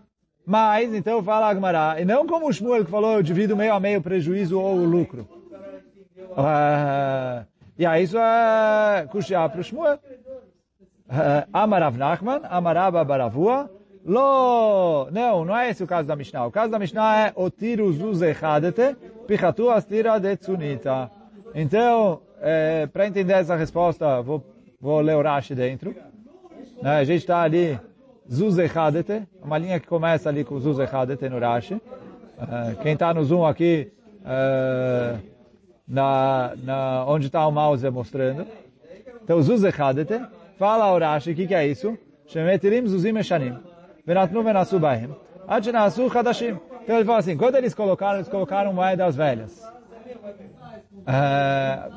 Mas, 0.46 0.92
então 0.94 1.22
fala 1.22 1.48
a 1.48 1.54
Gmará, 1.54 1.96
e 1.98 2.04
não 2.04 2.26
como 2.26 2.48
o 2.48 2.52
Shmuel 2.52 2.84
que 2.84 2.90
falou, 2.90 3.14
eu 3.14 3.22
divido 3.22 3.56
meio 3.56 3.72
a 3.72 3.80
meio 3.80 3.98
o 3.98 4.02
prejuízo 4.02 4.60
ou 4.60 4.76
o 4.76 4.84
lucro. 4.84 5.26
Ah, 6.36 7.44
e 7.78 7.86
aí 7.86 8.04
isso 8.04 8.18
é 8.18 9.06
custear 9.10 9.48
para 9.50 9.60
o 9.60 9.64
Shmuel. 9.64 9.98
Ah, 11.16 11.46
Amarav 11.52 11.96
Nachman, 11.96 12.40
Amaraba 12.50 13.04
Baravua, 13.04 13.70
Lo, 14.04 15.08
não, 15.12 15.44
não 15.44 15.56
é 15.56 15.70
esse 15.70 15.82
o 15.82 15.86
caso 15.86 16.08
da 16.08 16.16
Mishnah. 16.16 16.46
O 16.46 16.50
caso 16.50 16.72
da 16.72 16.78
Mishnah 16.78 17.28
é 17.28 17.32
Otiru 17.36 17.92
Zuzechadete, 17.92 18.96
Pichatu 19.26 19.70
Astira 19.70 20.18
de 20.18 20.36
Tsunita. 20.36 21.10
Então, 21.54 22.20
é, 22.42 22.86
para 22.86 23.06
entender 23.06 23.32
essa 23.32 23.54
resposta, 23.54 24.20
vou, 24.20 24.44
vou 24.80 25.00
ler 25.00 25.16
o 25.16 25.22
Rashi 25.22 25.54
dentro. 25.54 25.94
Né, 26.82 26.96
a 26.98 27.04
gente 27.04 27.20
está 27.20 27.42
ali, 27.42 27.78
Zuzechadete, 28.30 29.22
uma 29.40 29.56
linha 29.56 29.78
que 29.78 29.86
começa 29.86 30.28
ali 30.28 30.44
com 30.44 30.58
Zuzechadete 30.58 31.28
no 31.28 31.38
Rashi. 31.38 31.80
Quem 32.82 32.94
está 32.94 33.14
no 33.14 33.24
Zoom 33.24 33.46
aqui, 33.46 33.90
na, 35.86 36.52
na, 36.62 37.04
onde 37.06 37.26
está 37.26 37.46
o 37.46 37.52
mouse 37.52 37.88
mostrando. 37.88 38.46
Então, 39.22 39.40
Zuzechadete, 39.40 40.20
fala 40.58 40.84
ao 40.84 40.98
Rashi, 40.98 41.32
o 41.32 41.34
que, 41.34 41.46
que 41.46 41.54
é 41.54 41.66
isso? 41.66 41.96
Shemetirim 42.26 42.86
Zuzim 42.86 43.16
Eshanim. 43.18 43.58
Venatnu 44.06 44.42
Venasu 44.42 44.78
Bahim. 44.78 45.14
Adinasu 45.46 46.10
Hadashim. 46.14 46.58
Então 46.82 46.96
ele 46.96 47.04
fala 47.04 47.18
assim, 47.18 47.36
quando 47.36 47.56
eles 47.56 47.74
colocaram, 47.74 48.16
eles 48.16 48.28
colocaram 48.28 48.72
moedas 48.72 49.16
velhas. 49.16 49.62
Eh, 51.06 51.90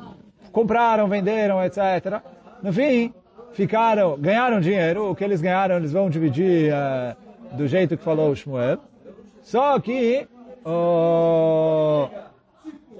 compraram, 0.52 1.08
venderam, 1.08 1.62
etc. 1.62 2.22
No 2.62 2.72
fim, 2.72 3.12
ficaram, 3.52 4.18
ganharam 4.18 4.60
dinheiro. 4.60 5.10
O 5.10 5.14
que 5.14 5.24
eles 5.24 5.40
ganharam, 5.40 5.76
eles 5.76 5.92
vão 5.92 6.08
dividir 6.08 6.72
eh, 6.72 7.16
do 7.52 7.66
jeito 7.66 7.96
que 7.96 8.02
falou 8.02 8.30
o 8.30 8.36
Shmuel. 8.36 8.78
Só 9.42 9.78
que, 9.78 10.26
o 10.64 12.08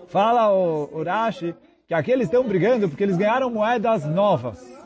fala 0.09 0.51
o 0.51 1.03
Rashi 1.03 1.55
que 1.87 1.95
aqui 1.95 2.11
eles 2.11 2.27
estão 2.27 2.45
brigando 2.45 2.87
porque 2.87 3.03
eles 3.03 3.17
ganharam 3.17 3.51
moedas 3.51 4.05
novas. 4.05 4.78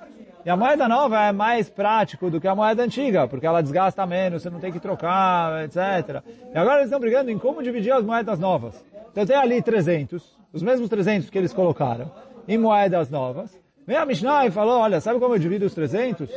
E 0.45 0.51
a 0.51 0.57
moeda 0.57 0.89
nova 0.89 1.23
é 1.23 1.31
mais 1.31 1.71
prático 1.71 2.29
do 2.29 2.41
que 2.41 2.49
a 2.49 2.55
moeda 2.55 2.83
antiga, 2.83 3.29
porque 3.29 3.47
ela 3.47 3.63
desgasta 3.63 4.05
menos, 4.05 4.43
você 4.43 4.51
não 4.51 4.59
tem 4.59 4.73
que 4.73 4.81
trocar, 4.81 5.65
etc. 5.65 6.21
E 6.53 6.59
agora 6.59 6.79
eles 6.79 6.87
estão 6.87 6.99
brigando 6.99 7.31
em 7.31 7.39
como 7.39 7.63
dividir 7.63 7.93
as 7.93 8.05
moedas 8.05 8.41
novas. 8.41 8.85
Então 9.13 9.25
tem 9.25 9.37
ali 9.37 9.63
300, 9.63 10.37
os 10.53 10.61
mesmos 10.61 10.89
300 10.89 11.31
que 11.31 11.39
eles 11.39 11.53
colocaram, 11.53 12.11
em 12.49 12.59
moedas 12.59 13.09
novas. 13.09 13.57
Vem 13.87 13.97
a 13.97 14.05
Mishnah 14.05 14.47
e 14.47 14.51
falou, 14.51 14.81
olha, 14.81 15.01
sabe 15.01 15.21
como 15.21 15.35
eu 15.35 15.39
divido 15.39 15.65
os 15.65 15.75
300? 15.75 16.29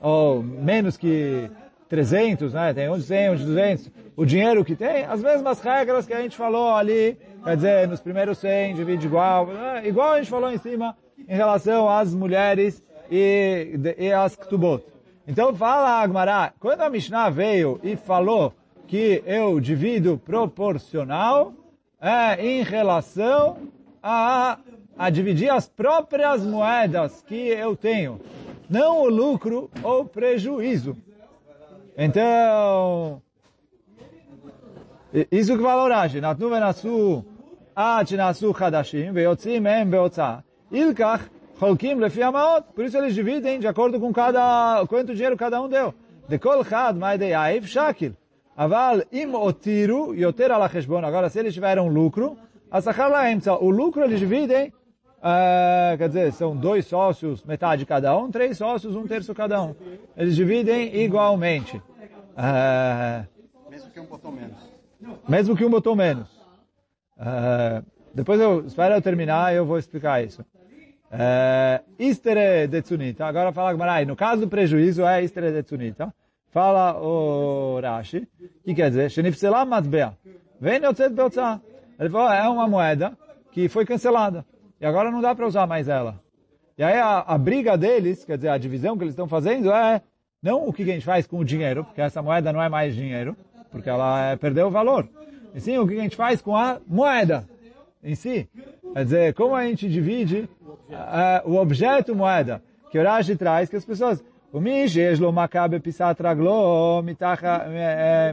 Ou 0.00 0.42
menos 0.42 0.96
que 0.96 1.50
300, 1.90 2.54
né? 2.54 2.72
Tem 2.72 2.90
de 2.90 3.02
100, 3.02 3.30
um 3.30 3.34
de 3.34 3.44
200. 3.44 3.90
O 4.16 4.24
dinheiro 4.24 4.64
que 4.64 4.74
tem, 4.74 5.04
as 5.04 5.22
mesmas 5.22 5.60
regras 5.60 6.06
que 6.06 6.14
a 6.14 6.22
gente 6.22 6.36
falou 6.36 6.74
ali, 6.74 7.18
quer 7.44 7.56
dizer, 7.56 7.88
nos 7.88 8.00
primeiros 8.00 8.38
100 8.38 8.74
divide 8.74 9.06
igual, 9.06 9.46
né? 9.48 9.82
igual 9.86 10.12
a 10.12 10.18
gente 10.18 10.30
falou 10.30 10.50
em 10.50 10.58
cima 10.58 10.96
em 11.28 11.36
relação 11.36 11.88
às 11.90 12.14
mulheres 12.14 12.82
e, 13.10 13.78
e 13.98 14.12
as 14.12 14.36
Ktubot. 14.36 14.84
Então 15.26 15.54
fala 15.54 16.00
Agmará, 16.00 16.52
quando 16.58 16.82
a 16.82 16.90
Mishnah 16.90 17.30
veio 17.30 17.80
e 17.82 17.96
falou 17.96 18.52
que 18.86 19.22
eu 19.26 19.60
divido 19.60 20.18
proporcional, 20.24 21.52
é 22.00 22.44
em 22.44 22.62
relação 22.62 23.56
a, 24.02 24.58
a 24.98 25.10
dividir 25.10 25.50
as 25.50 25.68
próprias 25.68 26.44
moedas 26.44 27.22
que 27.22 27.48
eu 27.48 27.76
tenho, 27.76 28.20
não 28.68 29.02
o 29.02 29.08
lucro 29.08 29.70
ou 29.82 30.04
prejuízo. 30.04 30.96
Então, 31.96 33.20
isso 35.30 35.56
que 35.56 35.62
valorage, 35.62 36.20
natnu 36.20 36.48
venasu, 36.48 37.24
at 37.76 38.10
nasu 38.12 38.54
hadashim, 38.58 39.12
veotzim 39.12 39.66
em 39.66 39.88
veotza. 39.88 40.42
Ilkach 40.72 41.28
Holkim 41.60 42.00
lefi 42.00 42.22
amaot. 42.22 42.72
Por 42.74 42.84
isso 42.84 42.96
eles 42.96 43.14
dividem 43.14 43.60
de 43.60 43.68
acordo 43.68 44.00
com 44.00 44.12
cada, 44.12 44.84
quanto 44.86 45.14
dinheiro 45.14 45.36
cada 45.36 45.60
um 45.60 45.68
deu. 45.68 45.94
De 46.26 46.38
kol 46.38 46.64
chad 46.64 46.96
maideyaif 46.96 47.66
shakil. 47.66 48.14
Aval 48.56 49.02
im 49.12 49.34
otiru 49.34 50.14
yoter 50.14 50.50
ala 50.50 50.68
cheshbon. 50.68 51.04
Agora, 51.04 51.28
se 51.28 51.38
eles 51.38 51.52
tiveram 51.52 51.88
lucro, 51.88 52.36
asachar 52.70 53.10
laim 53.10 53.40
O 53.60 53.68
lucro 53.70 54.02
eles 54.04 54.18
dividem, 54.18 54.72
uh, 55.18 55.98
quer 55.98 56.08
dizer, 56.08 56.32
são 56.32 56.56
dois 56.56 56.86
sócios, 56.86 57.44
metade 57.44 57.84
cada 57.84 58.16
um, 58.16 58.30
três 58.30 58.56
sócios, 58.56 58.96
um 58.96 59.06
terço 59.06 59.34
cada 59.34 59.62
um. 59.62 59.74
Eles 60.16 60.34
dividem 60.34 60.96
igualmente. 60.96 61.76
Uh, 61.76 63.26
mesmo 63.70 63.90
que 63.90 64.00
um 64.00 64.06
botou 64.06 64.32
menos. 64.32 64.58
Mesmo 65.28 65.56
que 65.56 65.64
um 65.64 65.70
botou 65.70 65.94
menos. 65.94 66.28
Uh, 67.18 67.84
depois 68.14 68.40
eu, 68.40 68.66
espero 68.66 68.94
eu 68.94 69.02
terminar, 69.02 69.54
eu 69.54 69.66
vou 69.66 69.78
explicar 69.78 70.24
isso. 70.24 70.42
Eh, 71.12 71.82
Istere 71.98 72.68
de 72.68 72.82
Tsunita, 72.82 73.26
agora 73.26 73.52
fala 73.52 73.72
Gmarai, 73.72 74.04
no 74.04 74.14
caso 74.14 74.42
do 74.42 74.48
prejuízo 74.48 75.04
é 75.04 75.22
Istere 75.22 75.50
de 75.50 75.62
Tsunita. 75.62 76.14
Fala 76.50 77.00
o 77.00 77.80
Rashi, 77.80 78.28
que 78.64 78.74
quer 78.74 78.90
dizer, 78.90 79.10
Shenifselam 79.10 79.66
Matbea. 79.66 80.16
vem 80.60 80.82
Yotzet 80.82 81.10
Beotzah. 81.10 81.60
Ele 81.98 82.10
falou, 82.10 82.32
é 82.32 82.48
uma 82.48 82.66
moeda 82.66 83.16
que 83.52 83.68
foi 83.68 83.84
cancelada. 83.84 84.44
E 84.80 84.86
agora 84.86 85.10
não 85.10 85.20
dá 85.20 85.34
para 85.34 85.46
usar 85.46 85.66
mais 85.66 85.88
ela. 85.88 86.20
E 86.78 86.82
aí 86.82 86.96
a, 86.96 87.18
a, 87.20 87.36
briga 87.36 87.76
deles, 87.76 88.24
quer 88.24 88.36
dizer, 88.36 88.48
a 88.48 88.58
divisão 88.58 88.96
que 88.96 89.04
eles 89.04 89.12
estão 89.12 89.28
fazendo 89.28 89.70
é 89.70 90.00
não 90.42 90.66
o 90.66 90.72
que 90.72 90.82
a 90.82 90.86
gente 90.86 91.04
faz 91.04 91.26
com 91.26 91.38
o 91.38 91.44
dinheiro, 91.44 91.84
porque 91.84 92.00
essa 92.00 92.22
moeda 92.22 92.52
não 92.52 92.62
é 92.62 92.68
mais 92.68 92.94
dinheiro, 92.94 93.36
porque 93.70 93.90
ela 93.90 94.30
é, 94.30 94.36
perdeu 94.36 94.68
o 94.68 94.70
valor. 94.70 95.08
E 95.54 95.60
sim 95.60 95.76
o 95.76 95.86
que 95.86 95.98
a 95.98 96.02
gente 96.02 96.16
faz 96.16 96.40
com 96.40 96.56
a 96.56 96.80
moeda 96.86 97.46
em 98.02 98.14
si. 98.14 98.48
Quer 98.92 99.04
dizer, 99.04 99.34
como 99.34 99.54
a 99.54 99.64
gente 99.64 99.88
divide 99.88 100.48
uh, 100.60 101.48
o 101.48 101.56
objeto 101.56 102.14
moeda, 102.14 102.60
que 102.90 102.98
o 102.98 103.04
Rashi 103.04 103.36
traz, 103.36 103.68
que 103.68 103.76
as 103.76 103.84
pessoas, 103.84 104.24
o 104.52 104.60
Mish, 104.60 104.96
Yeshlo 104.96 105.32
Makabe 105.32 105.78
Pisat 105.78 106.20
Raglo, 106.20 107.02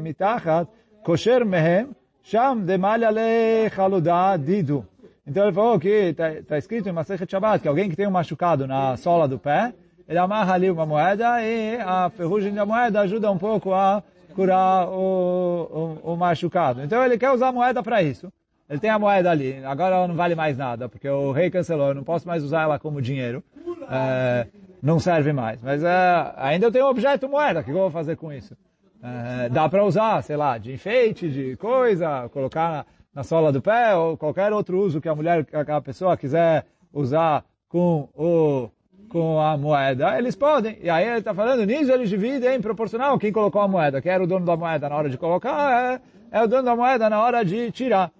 Mitachat, 0.01 0.67
Kosher 1.03 1.45
Mehem, 1.45 1.89
Sham 2.23 2.61
Demalha 2.65 3.11
Le 3.11 3.69
Chaluda 3.69 4.35
Didu. 4.37 4.85
Então 5.27 5.43
ele 5.43 5.53
falou 5.53 5.79
que 5.79 5.89
está 5.89 6.41
tá 6.47 6.57
escrito 6.57 6.89
em 6.89 6.91
Masechet 6.91 7.29
Shabbat 7.29 7.61
que 7.61 7.67
alguém 7.67 7.89
que 7.89 7.95
tem 7.95 8.07
um 8.07 8.11
machucado 8.11 8.65
na 8.65 8.97
sola 8.97 9.27
do 9.27 9.37
pé, 9.37 9.73
ele 10.07 10.17
amarra 10.17 10.53
ali 10.53 10.71
uma 10.71 10.85
moeda 10.85 11.41
e 11.43 11.77
a 11.79 12.09
ferrugem 12.09 12.53
da 12.53 12.65
moeda 12.65 13.01
ajuda 13.01 13.29
um 13.29 13.37
pouco 13.37 13.73
a 13.73 14.01
curar 14.33 14.87
o, 14.87 15.99
o, 16.03 16.13
o 16.13 16.17
machucado. 16.17 16.81
Então 16.81 17.03
ele 17.03 17.17
quer 17.17 17.31
usar 17.31 17.49
a 17.49 17.51
moeda 17.51 17.83
para 17.83 18.01
isso. 18.01 18.31
Ele 18.69 18.79
tem 18.79 18.89
a 18.89 18.99
moeda 18.99 19.31
ali, 19.31 19.63
agora 19.63 19.95
ela 19.95 20.07
não 20.07 20.15
vale 20.15 20.35
mais 20.35 20.57
nada, 20.57 20.89
porque 20.89 21.07
o 21.07 21.31
rei 21.31 21.49
cancelou, 21.49 21.89
eu 21.89 21.95
não 21.95 22.03
posso 22.03 22.27
mais 22.27 22.43
usar 22.43 22.63
ela 22.63 22.77
como 22.77 23.01
dinheiro, 23.01 23.41
é, 23.89 24.47
não 24.81 24.99
serve 24.99 25.31
mais. 25.31 25.61
Mas 25.63 25.81
é, 25.83 26.33
ainda 26.35 26.65
eu 26.65 26.71
tenho 26.71 26.85
um 26.85 26.89
objeto 26.89 27.29
moeda, 27.29 27.61
o 27.61 27.63
que 27.63 27.69
eu 27.69 27.75
vou 27.75 27.91
fazer 27.91 28.17
com 28.17 28.31
isso? 28.31 28.57
É, 29.01 29.47
dá 29.47 29.69
para 29.69 29.85
usar, 29.85 30.21
sei 30.21 30.35
lá, 30.35 30.57
de 30.57 30.73
enfeite, 30.73 31.29
de 31.29 31.55
coisa, 31.55 32.27
colocar 32.29 32.69
na, 32.69 32.85
na 33.15 33.23
sola 33.23 33.53
do 33.53 33.61
pé, 33.61 33.95
ou 33.95 34.17
qualquer 34.17 34.51
outro 34.51 34.77
uso 34.79 34.99
que 34.99 35.07
a 35.07 35.15
mulher, 35.15 35.45
que 35.45 35.55
a 35.55 35.81
pessoa 35.81 36.17
quiser 36.17 36.65
usar 36.91 37.45
com 37.69 38.09
o 38.15 38.69
com 39.07 39.39
a 39.39 39.57
moeda, 39.57 40.17
eles 40.17 40.35
podem. 40.35 40.77
E 40.81 40.89
aí 40.89 41.07
ele 41.07 41.19
está 41.19 41.33
falando, 41.33 41.65
nisso 41.65 41.91
eles 41.91 42.09
dividem 42.09 42.59
proporcional 42.59 43.17
quem 43.17 43.31
colocou 43.31 43.61
a 43.61 43.67
moeda, 43.67 44.01
quem 44.01 44.11
era 44.11 44.21
o 44.21 44.27
dono 44.27 44.45
da 44.45 44.57
moeda 44.57 44.89
na 44.89 44.95
hora 44.95 45.09
de 45.09 45.17
colocar, 45.17 46.01
é, 46.31 46.39
é 46.39 46.43
o 46.43 46.47
dono 46.47 46.63
da 46.63 46.75
moeda 46.75 47.09
na 47.09 47.21
hora 47.21 47.43
de 47.43 47.71
tirar. 47.71 48.11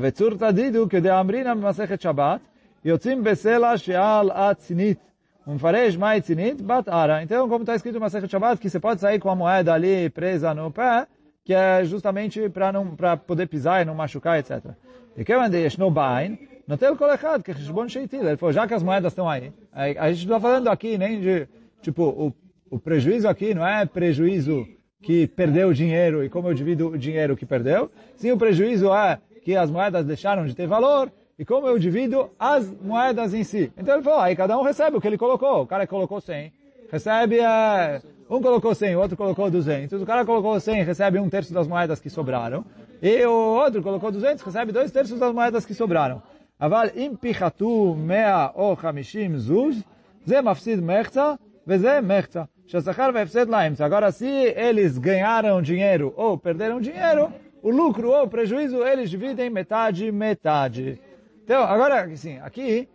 וצור 0.00 0.30
תדידו 0.30 0.88
כדאמרינא 0.88 1.54
במסכת 1.54 2.00
שבת, 2.00 2.40
יוצאים 2.84 3.24
בסלע 3.24 3.78
שעל 3.78 4.30
הצינית. 4.34 4.98
ומפרש 5.46 5.96
מהי 5.96 6.20
צינית? 6.20 6.62
בת 6.62 6.88
ערה. 6.88 7.22
Então, 7.22 7.48
como 7.48 7.64
está 7.64 7.74
escrito 7.74 7.94
no 7.94 8.00
Masechet 8.00 8.30
Shabbat, 8.30 8.60
que 8.60 8.70
você 8.70 8.80
pode 8.80 9.00
sair 9.00 9.18
com 9.18 9.28
a 9.28 9.36
moeda 9.36 9.74
ali 9.74 10.08
presa 10.08 10.54
no 10.54 10.70
pé, 10.70 11.06
que 11.44 11.52
é 11.52 11.84
justamente 11.84 12.48
para 12.48 12.72
não 12.72 12.96
para 12.96 13.16
poder 13.16 13.46
pisar 13.46 13.82
e 13.82 13.84
não 13.84 13.94
machucar, 13.94 14.38
etc. 14.38 14.72
E 15.16 15.24
que 15.24 15.36
mande 15.36 15.58
no 15.78 15.90
bain, 15.90 16.38
não 16.66 16.78
tem 16.78 16.88
o 16.88 16.96
colechado, 16.96 17.42
que 17.42 17.50
é 17.50 17.54
xishbon 17.54 17.88
sheitil. 17.88 18.26
Ele 18.26 18.38
falou, 18.38 18.52
já 18.52 18.66
que 18.66 18.72
as 18.72 18.82
moedas 18.82 19.12
estão 19.12 19.28
aí, 19.28 19.52
a 19.72 20.10
gente 20.10 20.26
não 20.26 20.36
está 20.36 20.48
falando 20.48 20.68
aqui 20.68 20.96
nem 20.96 21.20
de, 21.20 21.46
tipo, 21.82 22.02
o, 22.04 22.34
o 22.70 22.78
prejuízo 22.78 23.28
aqui 23.28 23.54
não 23.54 23.66
é 23.66 23.84
prejuízo 23.84 24.66
que 25.02 25.26
perdeu 25.26 25.68
o 25.68 25.74
dinheiro 25.74 26.24
e 26.24 26.30
como 26.30 26.48
eu 26.48 26.54
divido 26.54 26.88
o 26.88 26.98
dinheiro 26.98 27.36
que 27.36 27.44
perdeu, 27.44 27.90
sim 28.16 28.32
o 28.32 28.38
prejuízo 28.38 28.92
é 28.94 29.18
que 29.49 29.55
as 29.55 29.71
moedas 29.71 30.05
deixaram 30.05 30.45
de 30.45 30.53
ter 30.53 30.67
valor, 30.67 31.11
e 31.39 31.43
como 31.43 31.65
eu 31.65 31.79
divido 31.79 32.29
as 32.37 32.71
moedas 32.71 33.33
em 33.33 33.43
si. 33.43 33.73
Então 33.75 33.95
ele 33.95 34.03
falou, 34.03 34.19
aí 34.19 34.35
cada 34.35 34.55
um 34.59 34.61
recebe 34.61 34.95
o 34.95 35.01
que 35.01 35.07
ele 35.07 35.17
colocou. 35.17 35.63
O 35.63 35.65
cara 35.65 35.87
que 35.87 35.89
colocou 35.89 36.21
100, 36.21 36.53
recebe, 36.91 37.39
uh, 37.39 37.99
um 38.29 38.39
colocou 38.43 38.75
100, 38.75 38.95
o 38.95 38.99
outro 38.99 39.17
colocou 39.17 39.49
200. 39.49 40.03
O 40.03 40.05
cara 40.05 40.23
colocou 40.23 40.59
100, 40.59 40.83
recebe 40.83 41.17
um 41.17 41.27
terço 41.27 41.51
das 41.51 41.67
moedas 41.67 41.99
que 41.99 42.11
sobraram. 42.11 42.63
E 43.01 43.25
o 43.25 43.31
outro 43.31 43.81
colocou 43.81 44.11
200, 44.11 44.43
recebe 44.43 44.71
dois 44.71 44.91
terços 44.91 45.19
das 45.19 45.33
moedas 45.33 45.65
que 45.65 45.73
sobraram. 45.73 46.21
Aval 46.59 46.91
impichatu 46.95 47.95
mea 47.95 48.51
o 48.53 48.75
chamishim 48.75 49.35
zuz, 49.35 49.83
ze 50.27 50.41
mafsid 50.43 50.79
mechza, 50.79 51.39
veze 51.65 52.01
mechza. 52.01 52.47
Shazachar 52.67 53.11
vefsed 53.11 53.49
laim. 53.49 53.73
Agora, 53.79 54.11
se 54.11 54.27
eles 54.27 54.99
ganharam 54.99 55.59
dinheiro 55.59 56.13
ou 56.15 56.37
perderam 56.37 56.79
dinheiro, 56.79 57.33
o 57.61 57.69
lucro 57.69 58.11
ou 58.11 58.23
o 58.23 58.27
prejuízo, 58.27 58.85
eles 58.85 59.09
dividem 59.09 59.49
metade, 59.49 60.11
metade. 60.11 60.99
Então, 61.43 61.63
agora, 61.63 62.03
assim, 62.03 62.37
aqui, 62.39 62.87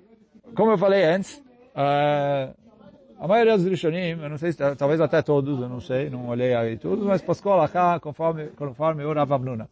como 0.55 0.71
eu 0.71 0.79
falei 0.79 1.05
antes, 1.05 1.39
uh, 1.75 2.55
a 3.19 3.29
maioria 3.29 3.57
dos 3.57 3.67
Rishonim, 3.67 4.21
eu 4.23 4.29
não 4.29 4.39
sei, 4.39 4.53
se, 4.53 4.77
talvez 4.77 5.01
até 5.01 5.23
todos, 5.23 5.61
eu 5.61 5.69
não 5.69 5.81
sei, 5.81 6.11
não 6.11 6.29
olhei 6.29 6.55
aí 6.55 6.77
tudo, 6.77 7.05
mas 7.05 7.23
Pascoal 7.23 7.67
cá, 7.69 7.99
conforme, 8.01 8.47
conforme 8.57 9.05
o 9.05 9.13
Rav 9.13 9.33
Amnuna. 9.33 9.69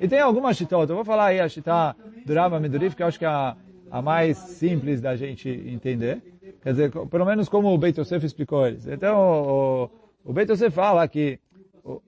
E 0.00 0.06
tem 0.06 0.20
algumas 0.20 0.56
shitot, 0.56 0.88
eu 0.88 0.96
vou 0.96 1.04
falar 1.04 1.26
aí 1.26 1.40
a 1.40 1.48
shita 1.48 1.96
do 2.24 2.34
Rav 2.34 2.60
Midurif, 2.60 2.94
que 2.94 3.02
eu 3.02 3.06
acho 3.06 3.18
que 3.18 3.24
é 3.24 3.28
a, 3.28 3.56
a 3.90 4.02
mais 4.02 4.36
simples 4.36 5.00
da 5.00 5.16
gente 5.16 5.48
entender. 5.48 6.22
Quer 6.62 6.70
dizer, 6.70 6.90
pelo 6.90 7.24
menos 7.24 7.48
como 7.48 7.72
o 7.72 7.78
Beit 7.78 7.98
Yosef 7.98 8.26
explicou 8.26 8.66
eles. 8.66 8.86
Então, 8.86 9.16
o, 9.16 9.90
o 10.24 10.32
Beit 10.32 10.50
Yosef 10.50 10.74
fala 10.74 11.06
que 11.08 11.38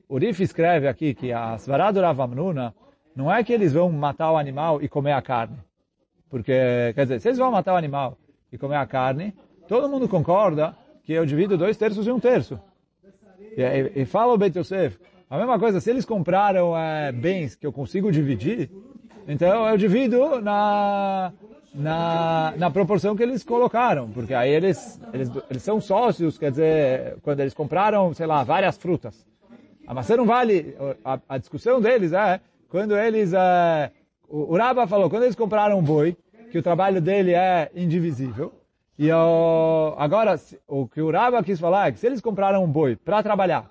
o 0.08 0.18
Rif 0.18 0.42
escreve 0.42 0.88
aqui 0.88 1.14
que 1.14 1.32
a 1.32 1.56
Svará 1.56 1.90
do 1.90 2.00
Ravamnuna 2.00 2.74
não 3.14 3.32
é 3.32 3.42
que 3.44 3.52
eles 3.52 3.72
vão 3.72 3.90
matar 3.90 4.32
o 4.32 4.36
animal 4.36 4.82
e 4.82 4.88
comer 4.88 5.12
a 5.12 5.22
carne. 5.22 5.56
Porque, 6.28 6.52
quer 6.94 7.02
dizer, 7.02 7.20
se 7.20 7.28
eles 7.28 7.38
vão 7.38 7.50
matar 7.50 7.74
o 7.74 7.76
animal 7.76 8.18
e 8.52 8.58
comer 8.58 8.76
a 8.76 8.86
carne, 8.86 9.34
todo 9.66 9.88
mundo 9.88 10.08
concorda 10.08 10.74
que 11.04 11.12
eu 11.12 11.24
divido 11.24 11.56
dois 11.56 11.76
terços 11.76 12.06
e 12.06 12.10
um 12.10 12.20
terço. 12.20 12.60
E, 13.56 13.62
e, 13.62 14.02
e 14.02 14.04
fala 14.04 14.34
o 14.34 14.38
Beit 14.38 14.58
Yosef, 14.58 14.98
a 15.30 15.38
mesma 15.38 15.58
coisa, 15.58 15.80
se 15.80 15.90
eles 15.90 16.04
compraram 16.04 16.76
é, 16.76 17.12
bens 17.12 17.54
que 17.54 17.66
eu 17.66 17.72
consigo 17.72 18.10
dividir, 18.10 18.70
então 19.26 19.68
eu 19.68 19.76
divido 19.76 20.40
na, 20.40 21.32
na, 21.74 22.54
na 22.56 22.70
proporção 22.70 23.14
que 23.14 23.22
eles 23.22 23.42
colocaram, 23.44 24.10
porque 24.10 24.34
aí 24.34 24.50
eles, 24.50 25.00
eles, 25.12 25.30
eles 25.50 25.62
são 25.62 25.80
sócios, 25.80 26.38
quer 26.38 26.50
dizer, 26.50 27.16
quando 27.22 27.40
eles 27.40 27.54
compraram, 27.54 28.12
sei 28.14 28.26
lá, 28.26 28.42
várias 28.42 28.76
frutas. 28.76 29.26
A 29.88 29.94
maçã 29.94 30.18
não 30.18 30.26
vale. 30.26 30.76
A, 31.02 31.18
a 31.26 31.38
discussão 31.38 31.80
deles 31.80 32.12
é 32.12 32.40
quando 32.68 32.94
eles. 32.94 33.32
É, 33.32 33.90
o, 34.28 34.52
o 34.52 34.56
Rabba 34.58 34.86
falou, 34.86 35.08
quando 35.08 35.22
eles 35.22 35.34
compraram 35.34 35.78
um 35.78 35.82
boi, 35.82 36.14
que 36.52 36.58
o 36.58 36.62
trabalho 36.62 37.00
dele 37.00 37.32
é 37.32 37.70
indivisível. 37.74 38.52
E 38.98 39.10
o, 39.10 39.94
agora, 39.96 40.38
o 40.66 40.86
que 40.86 41.00
o 41.00 41.10
Rabba 41.10 41.42
quis 41.42 41.58
falar 41.58 41.88
é 41.88 41.92
que 41.92 41.98
se 41.98 42.06
eles 42.06 42.20
compraram 42.20 42.62
um 42.62 42.68
boi 42.68 42.96
para 42.96 43.22
trabalhar, 43.22 43.70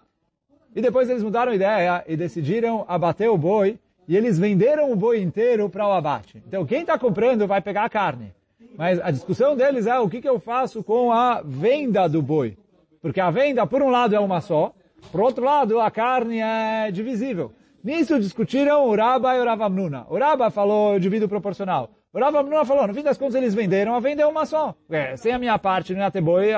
e 0.75 0.81
depois 0.81 1.07
eles 1.07 1.21
mudaram 1.21 1.53
ideia 1.53 2.03
e 2.07 2.17
decidiram 2.17 2.83
abater 2.87 3.29
o 3.29 3.37
boi, 3.37 3.77
e 4.07 4.17
eles 4.17 4.39
venderam 4.39 4.91
o 4.91 4.95
boi 4.95 5.21
inteiro 5.21 5.69
para 5.69 5.87
o 5.87 5.91
abate. 5.91 6.41
Então, 6.47 6.65
quem 6.65 6.81
está 6.81 6.97
comprando 6.97 7.45
vai 7.45 7.61
pegar 7.61 7.83
a 7.83 7.89
carne. 7.89 8.33
Mas 8.75 8.99
a 9.01 9.11
discussão 9.11 9.55
deles 9.55 9.85
é 9.85 9.99
o 9.99 10.09
que, 10.09 10.21
que 10.21 10.29
eu 10.29 10.39
faço 10.39 10.83
com 10.83 11.11
a 11.11 11.41
venda 11.43 12.07
do 12.07 12.23
boi. 12.23 12.57
Porque 13.01 13.19
a 13.19 13.29
venda, 13.29 13.67
por 13.67 13.83
um 13.83 13.89
lado, 13.89 14.15
é 14.15 14.19
uma 14.19 14.41
só, 14.41 14.73
por 15.11 15.21
outro 15.21 15.43
lado, 15.43 15.79
a 15.79 15.89
carne 15.89 16.39
é 16.39 16.91
divisível. 16.91 17.51
Nisso 17.83 18.19
discutiram 18.19 18.87
o 18.87 18.95
Rabba 18.95 19.35
e 19.35 19.39
o 19.39 19.45
Ravamnuna. 19.45 20.05
O 20.09 20.17
Rabba 20.17 20.49
falou 20.49 20.99
divido 20.99 21.29
proporcional. 21.29 21.89
O 22.13 22.19
Ravamnuna 22.19 22.65
falou, 22.65 22.87
no 22.87 22.93
fim 22.93 23.03
das 23.03 23.17
contas 23.17 23.35
eles 23.35 23.53
venderam, 23.53 23.95
a 23.95 23.99
venda 23.99 24.23
é 24.23 24.25
uma 24.25 24.45
só. 24.45 24.75
É, 24.89 25.15
sem 25.15 25.31
a 25.31 25.39
minha 25.39 25.57
parte, 25.57 25.93
não 25.93 26.01
ia 26.01 26.11
ter 26.11 26.21
boi, 26.21 26.49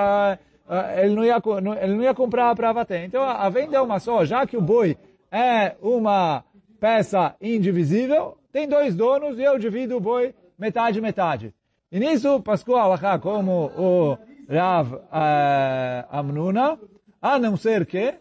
ele, 0.98 1.16
não 1.16 1.24
ia, 1.24 1.42
ele 1.82 1.96
não 1.96 2.04
ia 2.04 2.14
comprar 2.14 2.56
para 2.56 2.70
abater. 2.70 3.04
Então 3.04 3.24
a 3.24 3.50
venda 3.50 3.78
é 3.78 3.82
uma 3.82 4.00
só, 4.00 4.26
já 4.26 4.46
que 4.48 4.58
o 4.58 4.62
boi 4.62 4.98
é 5.32 5.76
uma 5.82 6.44
peça 6.80 7.36
indivisível, 7.42 8.38
tem 8.52 8.68
dois 8.68 8.96
donos 8.96 9.38
e 9.38 9.44
eu 9.44 9.60
divido 9.60 9.98
o 9.98 10.00
boi 10.00 10.34
metade, 10.58 11.02
metade. 11.02 11.54
E 11.92 12.00
nisso, 12.00 12.40
Pascoal, 12.42 12.98
como 13.22 13.72
o 13.78 14.18
Rav 14.48 14.94
eh, 15.12 16.06
Amnuna, 16.12 16.80
a 17.22 17.40
não 17.40 17.58
ser 17.58 17.86
que 17.86 18.14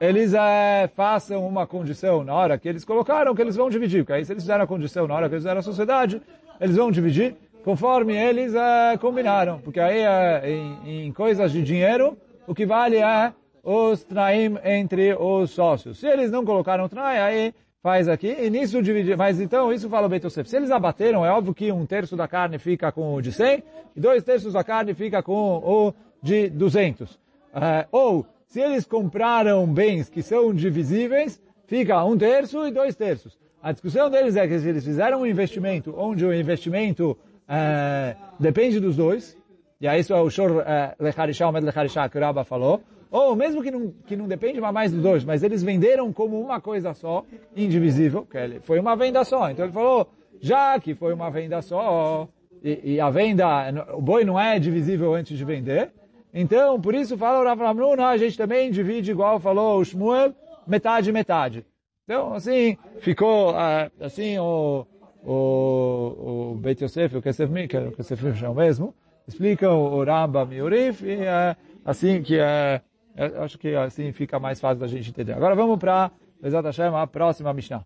eles 0.00 0.34
é, 0.34 0.88
façam 0.94 1.46
uma 1.46 1.66
condição 1.66 2.22
na 2.22 2.34
hora 2.34 2.58
que 2.58 2.68
eles 2.68 2.84
colocaram 2.84 3.34
que 3.34 3.42
eles 3.42 3.56
vão 3.56 3.70
dividir. 3.70 4.04
Porque 4.04 4.12
aí 4.12 4.24
se 4.24 4.32
eles 4.32 4.42
fizeram 4.42 4.64
a 4.64 4.66
condição 4.66 5.06
na 5.06 5.14
hora 5.14 5.28
que 5.28 5.34
eles 5.34 5.42
fizeram 5.42 5.60
a 5.60 5.62
sociedade, 5.62 6.20
eles 6.60 6.76
vão 6.76 6.90
dividir 6.90 7.36
conforme 7.64 8.14
eles 8.14 8.54
é, 8.54 8.96
combinaram. 8.98 9.58
Porque 9.60 9.80
aí 9.80 10.00
é, 10.00 10.50
em, 10.50 11.06
em, 11.06 11.12
coisas 11.12 11.50
de 11.50 11.62
dinheiro, 11.62 12.16
o 12.46 12.54
que 12.54 12.66
vale 12.66 12.98
é 12.98 13.32
os 13.62 14.04
traim 14.04 14.56
entre 14.62 15.14
os 15.14 15.50
sócios. 15.50 15.98
Se 15.98 16.06
eles 16.06 16.30
não 16.30 16.44
colocaram 16.44 16.88
trai, 16.88 17.18
aí 17.18 17.54
faz 17.82 18.08
aqui, 18.08 18.36
e 18.38 18.50
nisso 18.50 18.82
dividir. 18.82 19.16
Mas 19.16 19.40
então, 19.40 19.72
isso 19.72 19.88
fala 19.88 20.06
o 20.06 20.08
Beit 20.08 20.26
Yosef. 20.26 20.48
Se 20.48 20.56
eles 20.56 20.70
abateram, 20.70 21.24
é 21.24 21.30
óbvio 21.30 21.54
que 21.54 21.72
um 21.72 21.86
terço 21.86 22.16
da 22.16 22.28
carne 22.28 22.58
fica 22.58 22.92
com 22.92 23.14
o 23.14 23.22
de 23.22 23.32
100, 23.32 23.62
e 23.96 24.00
dois 24.00 24.22
terços 24.22 24.52
da 24.52 24.62
carne 24.62 24.92
fica 24.92 25.22
com 25.22 25.58
o 25.58 25.94
de 26.22 26.48
200. 26.50 27.18
É, 27.54 27.86
ou 27.90 28.26
se 28.56 28.60
eles 28.62 28.86
compraram 28.86 29.66
bens 29.66 30.08
que 30.08 30.22
são 30.22 30.54
divisíveis, 30.54 31.38
fica 31.66 32.02
um 32.02 32.16
terço 32.16 32.66
e 32.66 32.70
dois 32.70 32.96
terços. 32.96 33.38
A 33.62 33.70
discussão 33.70 34.08
deles 34.08 34.34
é 34.34 34.48
que 34.48 34.58
se 34.58 34.66
eles 34.66 34.82
fizeram 34.82 35.20
um 35.20 35.26
investimento 35.26 35.94
onde 35.94 36.24
o 36.24 36.32
investimento 36.32 37.18
é, 37.46 38.16
depende 38.40 38.80
dos 38.80 38.96
dois, 38.96 39.36
e 39.78 39.86
aí 39.86 40.00
isso 40.00 40.14
é 40.14 40.22
o 40.22 40.30
Shor 40.30 40.62
é, 40.66 40.96
Lecharishá, 40.98 41.46
o 41.46 41.52
Med 41.52 41.66
Lecharishá 41.66 42.08
que 42.08 42.16
o 42.16 42.20
Rabba 42.22 42.44
falou, 42.44 42.80
ou 43.10 43.36
mesmo 43.36 43.62
que 43.62 43.70
não, 43.70 43.92
que 44.06 44.16
não 44.16 44.26
depende 44.26 44.58
mais 44.58 44.90
dos 44.90 45.02
dois, 45.02 45.22
mas 45.22 45.42
eles 45.42 45.62
venderam 45.62 46.10
como 46.10 46.40
uma 46.40 46.58
coisa 46.58 46.94
só, 46.94 47.26
indivisível, 47.54 48.24
que 48.24 48.38
ele, 48.38 48.60
foi 48.60 48.80
uma 48.80 48.96
venda 48.96 49.22
só. 49.22 49.50
Então 49.50 49.66
ele 49.66 49.74
falou, 49.74 50.08
já 50.40 50.80
que 50.80 50.94
foi 50.94 51.12
uma 51.12 51.30
venda 51.30 51.60
só, 51.60 52.26
e, 52.64 52.94
e 52.94 53.00
a 53.02 53.10
venda, 53.10 53.46
o 53.92 54.00
boi 54.00 54.24
não 54.24 54.40
é 54.40 54.58
divisível 54.58 55.12
antes 55.12 55.36
de 55.36 55.44
vender, 55.44 55.92
então 56.38 56.78
por 56.78 56.94
isso 56.94 57.16
fala 57.16 57.40
o 57.40 57.44
Rav 57.44 57.58
Ramnuna, 57.58 58.08
a 58.08 58.16
gente 58.18 58.36
também 58.36 58.70
divide 58.70 59.10
igual 59.10 59.40
falou 59.40 59.80
o 59.80 59.84
Shmuel, 59.84 60.34
metade, 60.66 61.10
metade. 61.10 61.64
Então, 62.04 62.34
assim, 62.34 62.76
ficou, 63.00 63.52
uh, 63.52 63.90
assim, 64.00 64.38
o, 64.38 64.86
o, 65.24 66.52
o 66.52 66.54
Beit 66.56 66.84
Yosef, 66.84 67.16
o 67.16 67.22
Kesef 67.22 67.50
Mikkel, 67.50 67.88
o 67.88 67.92
Kesef 67.92 68.22
Mikkel 68.22 68.46
é 68.46 68.50
o 68.50 68.54
mesmo, 68.54 68.94
explicam 69.26 69.76
o 69.76 70.04
Rambam 70.04 70.52
e 70.52 70.62
o 70.62 70.68
Rif, 70.68 71.04
e 71.04 71.16
uh, 71.22 71.56
assim 71.84 72.22
que, 72.22 72.38
uh, 72.38 73.42
acho 73.42 73.58
que 73.58 73.74
assim 73.74 74.12
fica 74.12 74.38
mais 74.38 74.60
fácil 74.60 74.78
da 74.78 74.86
gente 74.86 75.10
entender. 75.10 75.32
Agora 75.32 75.56
vamos 75.56 75.78
para, 75.78 76.12
Bezat 76.40 76.64
Hashem, 76.66 76.94
a 76.94 77.06
próxima 77.06 77.52
Mishnah. 77.52 77.84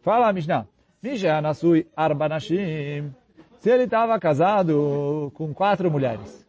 Fala, 0.00 0.32
Mishnah. 0.32 0.66
Misha 1.02 1.40
Nasui 1.40 1.86
Arbanashim. 1.94 3.12
Se 3.58 3.70
ele 3.70 3.84
estava 3.84 4.18
casado 4.18 5.30
com 5.34 5.52
quatro 5.52 5.90
mulheres. 5.90 6.47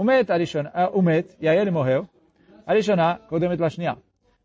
Umet 0.00 0.26
o 0.94 1.02
met, 1.02 1.36
e 1.38 1.46
aí 1.46 1.58
ele 1.58 1.70
morreu. 1.70 2.08
Arishona, 2.66 3.20
Kodemet 3.28 3.60
Lashnia. 3.60 3.98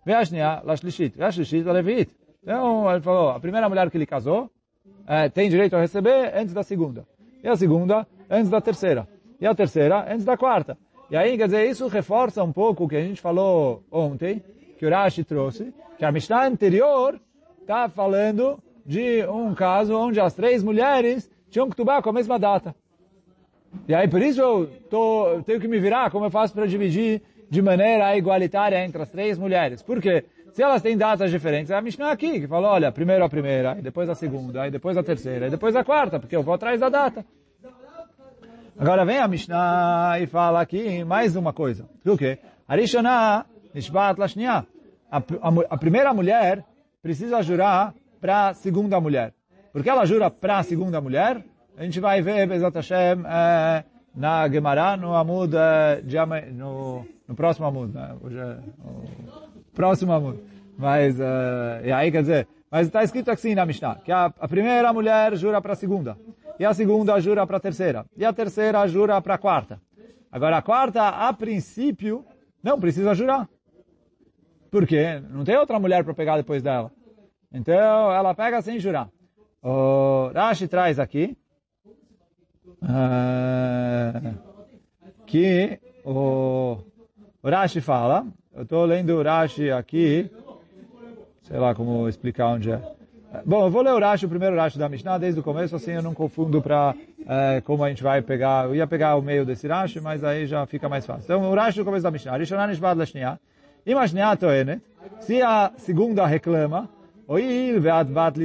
Veashnia, 0.06 0.62
Lashlishit. 0.66 1.18
Veashlishit, 1.18 1.64
Levit. 1.64 2.12
Então, 2.44 2.92
ele 2.92 3.00
falou, 3.00 3.30
a 3.30 3.40
primeira 3.40 3.70
mulher 3.70 3.90
que 3.90 3.98
ele 3.98 4.06
casou 4.06 4.52
é, 5.08 5.30
tem 5.30 5.50
direito 5.50 5.78
a 5.78 5.80
receber 5.80 6.34
antes 6.36 6.54
da 6.54 6.62
segunda. 6.62 7.08
E 7.42 7.48
a 7.48 7.56
segunda, 7.56 8.06
antes 8.30 8.50
da 8.50 8.60
terceira. 8.60 9.08
E 9.40 9.48
a 9.48 9.56
terceira, 9.56 10.12
antes 10.12 10.26
da 10.26 10.36
quarta. 10.36 10.78
E 11.10 11.16
aí, 11.16 11.38
quer 11.38 11.46
dizer, 11.46 11.70
isso 11.70 11.88
reforça 11.88 12.44
um 12.44 12.52
pouco 12.52 12.84
o 12.84 12.90
que 12.90 12.98
a 12.98 13.02
gente 13.02 13.22
falou 13.22 13.82
ontem, 13.90 14.44
que 14.78 14.86
o 14.86 14.90
Rashi 14.90 15.24
trouxe, 15.24 15.74
que 15.98 16.04
a 16.04 16.12
Mishnah 16.12 16.48
anterior 16.48 17.18
está 17.62 17.88
falando 17.88 18.60
de 18.86 19.26
um 19.28 19.56
caso 19.56 19.96
onde 19.96 20.20
as 20.20 20.34
três 20.34 20.62
mulheres 20.62 21.32
tinham 21.50 21.70
que 21.70 21.78
tubar 21.78 22.02
com 22.02 22.10
a 22.10 22.14
mesma 22.14 22.38
data. 22.38 22.76
E 23.88 23.94
aí, 23.94 24.08
por 24.08 24.22
isso 24.22 24.42
eu 24.42 24.68
tô, 24.90 25.42
tenho 25.46 25.60
que 25.60 25.68
me 25.68 25.80
virar, 25.80 26.10
como 26.10 26.26
eu 26.26 26.32
faço 26.32 26.54
para 26.54 26.66
dividir 26.66 27.22
de 27.50 27.62
maneira 27.62 28.18
igualitária 28.18 28.84
entre 28.84 29.02
as 29.02 29.10
três 29.10 29.38
mulheres. 29.38 29.82
Por 29.82 30.02
quê? 30.02 30.26
Se 30.52 30.64
elas 30.64 30.82
têm 30.82 30.98
datas 30.98 31.30
diferentes, 31.30 31.70
é 31.70 31.76
a 31.76 31.82
Mishnah 31.82 32.12
aqui, 32.12 32.40
que 32.40 32.48
falou, 32.48 32.72
olha, 32.72 32.92
primeiro 32.92 33.26
a 33.26 33.30
primeira, 33.30 33.76
depois 33.76 34.10
a 34.10 34.16
segunda, 34.16 34.70
depois 34.70 34.98
a 34.98 35.04
terceira, 35.04 35.50
depois 35.50 35.76
a 35.76 35.84
quarta, 35.84 36.20
porque 36.20 36.36
eu 36.36 36.44
vou 36.44 36.54
atrás 36.54 36.80
da 36.80 36.90
data. 36.90 37.26
Agora 38.78 39.06
vem 39.06 39.20
a 39.20 39.28
Mishnah 39.28 40.18
e 40.20 40.28
fala 40.28 40.62
aqui 40.62 41.04
mais 41.04 41.36
uma 41.36 41.54
coisa. 41.54 41.86
O 42.06 42.18
quê? 42.18 42.40
Arishonah 42.68 43.46
Nishbat 43.74 44.20
Lashniah. 44.20 44.66
A 45.12 45.78
primeira 45.78 46.14
mulher 46.14 46.64
precisa 47.02 47.42
jurar 47.42 47.94
para 48.20 48.50
a 48.50 48.54
segunda 48.54 49.00
mulher. 49.00 49.34
Porque 49.72 49.90
ela 49.90 50.06
jura 50.06 50.32
para 50.32 50.58
a 50.58 50.64
segunda 50.64 51.00
mulher, 51.00 51.44
a 51.78 51.84
gente 51.84 52.00
vai 52.00 52.22
ver, 52.22 52.48
Bezat 52.48 52.74
Hashem, 52.76 53.24
é, 53.26 53.84
na 54.16 54.48
Gemara, 54.48 54.96
no 54.96 55.14
Amud, 55.14 55.54
é, 55.56 56.02
no, 56.54 57.06
no 57.28 57.36
próximo 57.36 57.68
Amud, 57.68 57.94
né? 57.94 58.16
Hoje 58.22 58.38
é 58.38 58.58
o 58.84 59.74
próximo 59.74 60.14
Amud. 60.14 60.40
Mas, 60.78 61.20
uh, 61.20 61.84
e 61.84 61.92
aí 61.92 62.12
quer 62.12 62.22
dizer, 62.22 62.48
mas 62.70 62.88
está 62.88 63.04
escrito 63.04 63.30
assim 63.32 63.56
na 63.56 63.66
Mishnah, 63.66 63.96
que 63.96 64.12
a, 64.12 64.26
a 64.26 64.48
primeira 64.48 64.92
mulher 64.92 65.36
jura 65.36 65.62
para 65.62 65.74
a 65.74 65.76
segunda, 65.76 66.18
e 66.60 66.66
a 66.66 66.74
segunda 66.74 67.20
jura 67.20 67.46
para 67.46 67.58
a 67.58 67.60
terceira, 67.60 68.06
e 68.16 68.26
a 68.26 68.34
terceira 68.34 68.86
jura 68.88 69.22
para 69.22 69.36
a 69.36 69.38
quarta. 69.38 69.80
Agora 70.32 70.58
a 70.58 70.62
quarta, 70.62 71.08
a 71.08 71.32
princípio, 71.34 72.26
não 72.64 72.80
precisa 72.80 73.14
jurar. 73.14 73.48
Por 74.70 74.86
quê? 74.86 75.22
Não 75.30 75.46
tem 75.46 75.56
outra 75.58 75.80
mulher 75.80 76.04
para 76.04 76.14
pegar 76.14 76.36
depois 76.36 76.62
dela. 76.62 76.92
Então, 77.54 78.12
ela 78.12 78.34
pega 78.34 78.62
sem 78.62 78.80
jurar. 78.80 79.10
O 79.64 80.30
Rashi 80.34 80.68
traz 80.68 81.00
aqui 81.00 81.38
uh, 82.82 84.34
que 85.26 85.80
o 86.04 86.78
Rashi 87.44 87.82
fala, 87.82 88.26
eu 88.56 88.64
estou 88.64 88.86
lendo 88.86 89.12
o 89.16 89.24
Rashi 89.24 89.72
aqui, 89.72 90.30
sei 91.44 91.58
lá 91.58 91.74
como 91.74 92.08
explicar 92.08 92.48
onde 92.48 92.72
é. 92.72 92.82
Bom, 93.46 93.66
eu 93.66 93.72
vou 93.72 93.82
ler 93.82 93.92
o 93.92 94.00
Rashi, 94.00 94.26
o 94.26 94.30
primeiro 94.30 94.56
Rashi 94.56 94.78
da 94.78 94.88
Mishnah, 94.88 95.18
desde 95.18 95.40
o 95.40 95.44
começo, 95.44 95.76
assim 95.76 95.92
eu 95.92 96.02
não 96.02 96.14
confundo 96.14 96.62
para 96.62 96.96
é, 97.28 97.62
como 97.62 97.84
a 97.84 97.90
gente 97.90 98.04
vai 98.04 98.22
pegar. 98.22 98.66
Eu 98.66 98.76
ia 98.76 98.88
pegar 98.88 99.16
o 99.16 99.22
meio 99.22 99.46
desse 99.46 99.68
Rashi, 99.68 100.00
mas 100.00 100.24
aí 100.24 100.46
já 100.46 100.66
fica 100.66 100.88
mais 100.88 101.06
fácil. 101.06 101.24
Então, 101.26 101.50
o 101.50 101.54
Rashi 101.54 101.80
do 101.80 101.86
começo 101.86 102.04
da 102.04 102.12
Mishnah. 102.12 102.38
Rishonan 102.38 102.72
Ishbad 102.72 102.98
Lashniah. 102.98 103.40
Imashniah 103.86 104.38
Toenet. 104.38 104.82
Se 105.20 105.42
a 105.42 105.72
segunda 105.78 106.26
reclama, 106.26 106.90
Oil 107.28 107.82
ve'at 107.82 108.06
bat. 108.06 108.36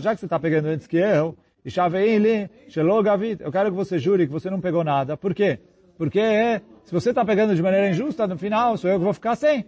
Já 0.00 0.14
que 0.14 0.20
você 0.20 0.26
está 0.26 0.38
pegando 0.38 0.66
antes 0.66 0.86
que 0.86 0.96
eu. 0.96 1.36
Eu 1.64 3.50
quero 3.50 3.70
que 3.70 3.76
você 3.76 3.98
jure 3.98 4.26
que 4.26 4.32
você 4.32 4.50
não 4.50 4.60
pegou 4.60 4.84
nada. 4.84 5.16
Por 5.16 5.34
quê? 5.34 5.58
Porque 5.96 6.60
se 6.84 6.92
você 6.92 7.10
está 7.10 7.24
pegando 7.24 7.54
de 7.54 7.62
maneira 7.62 7.88
injusta, 7.88 8.26
no 8.26 8.36
final 8.36 8.76
sou 8.76 8.90
eu 8.90 8.98
que 8.98 9.04
vou 9.04 9.14
ficar 9.14 9.34
sem. 9.34 9.64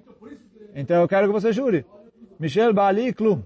Então 0.74 1.00
eu 1.00 1.08
quero 1.08 1.26
que 1.26 1.32
você 1.32 1.52
jure. 1.52 1.86
Michel 2.38 2.74
Bali 2.74 3.12
Klum. 3.14 3.42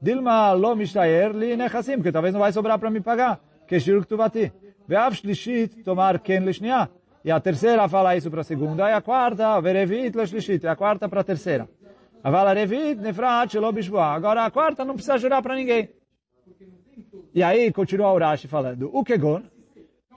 Dilma 0.00 0.52
lo 0.52 0.74
mishtayer 0.74 1.32
li 1.32 1.56
nechassim, 1.56 1.94
porque 1.94 2.10
talvez 2.10 2.34
não 2.34 2.40
vai 2.40 2.52
sobrar 2.52 2.76
para 2.76 2.90
me 2.90 3.00
pagar. 3.00 3.38
Que 3.68 3.78
shiruk 3.78 4.04
tuvati. 4.04 4.52
Ve'av 4.88 5.14
shlishit 5.14 5.84
tomar 5.84 6.18
ken 6.18 6.44
lishniah. 6.44 6.88
E 7.24 7.30
a 7.30 7.38
terceira 7.38 7.88
fala 7.88 8.16
isso 8.16 8.28
para 8.28 8.40
a 8.40 8.44
segunda, 8.44 8.90
e 8.90 8.92
a 8.92 9.00
quarta, 9.00 9.60
verevit 9.60 10.16
leshlishit, 10.16 10.64
e 10.64 10.66
a 10.66 10.74
quarta 10.74 11.08
para 11.08 11.20
a 11.20 11.24
terceira. 11.24 11.68
Avala 12.24 12.52
revit 12.52 13.00
nefrat 13.00 13.52
shelo 13.52 13.70
bishboah. 13.70 14.14
Agora 14.14 14.44
a 14.44 14.50
quarta 14.50 14.84
não 14.84 14.94
precisa 14.94 15.18
jurar 15.18 15.40
para 15.40 15.54
ninguém. 15.54 15.88
E 17.34 17.42
aí 17.42 17.72
continua 17.72 18.12
o 18.12 18.18
Rashi 18.18 18.48
falando, 18.48 18.90
o 18.92 19.04
kegon, 19.04 19.42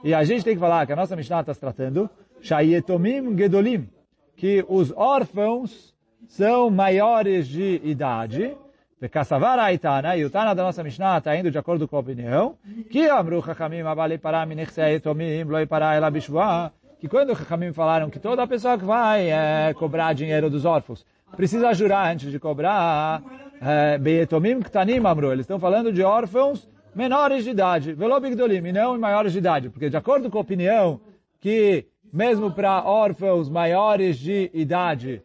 e 0.04 0.14
a 0.14 0.22
gente 0.24 0.44
tem 0.44 0.54
que 0.54 0.60
falar 0.60 0.86
que 0.86 0.92
a 0.92 0.96
nossa 0.96 1.16
Mishnah 1.16 1.40
está 1.40 1.54
se 1.54 1.60
tratando 1.60 2.08
Shayetomim 2.40 3.36
Gedolim, 3.36 3.88
que 4.36 4.64
os 4.68 4.92
órfãos 4.92 5.94
são 6.28 6.70
maiores 6.70 7.48
de 7.48 7.80
idade. 7.82 8.56
Vekasavar 8.98 9.58
Aitana, 9.58 10.16
e 10.16 10.24
o 10.24 10.30
Tana 10.30 10.54
da 10.54 10.62
nossa 10.62 10.82
Mishnah 10.82 11.18
está 11.18 11.36
indo 11.36 11.50
de 11.50 11.58
acordo 11.58 11.86
com 11.86 11.96
a 11.96 12.00
opinião, 12.00 12.56
que 12.88 13.06
Amru 13.08 13.42
Chachamim 13.42 13.80
Abali 13.80 14.16
Pará 14.16 14.46
Minechseyetomim 14.46 15.44
Loi 15.44 15.66
Pará 15.66 15.94
Ela 15.94 16.10
Bishua, 16.10 16.72
que 16.98 17.06
quando 17.06 17.32
os 17.32 17.38
Chachamim 17.38 17.74
falaram 17.74 18.08
que 18.08 18.18
toda 18.18 18.46
pessoa 18.46 18.78
que 18.78 18.84
vai 18.86 19.30
é, 19.30 19.74
cobrar 19.74 20.14
dinheiro 20.14 20.48
dos 20.48 20.64
órfãos 20.64 21.04
precisa 21.36 21.74
jurar 21.74 22.10
antes 22.10 22.30
de 22.30 22.38
cobrar 22.38 23.22
é, 23.60 23.98
Beyetomim 23.98 24.60
Ktanim 24.60 25.04
Amru, 25.04 25.30
eles 25.30 25.44
estão 25.44 25.58
falando 25.58 25.92
de 25.92 26.02
órfãos 26.02 26.66
menores 26.96 27.44
de 27.44 27.50
idade, 27.50 27.92
Velobigdolim, 27.92 28.66
e 28.66 28.72
não 28.72 28.98
maiores 28.98 29.32
de 29.32 29.38
idade, 29.38 29.68
porque 29.68 29.90
de 29.90 29.96
acordo 29.96 30.30
com 30.30 30.38
a 30.38 30.40
opinião 30.40 30.98
que 31.40 31.84
mesmo 32.10 32.50
para 32.50 32.82
órfãos 32.82 33.50
maiores 33.50 34.18
de 34.18 34.50
idade, 34.54 35.22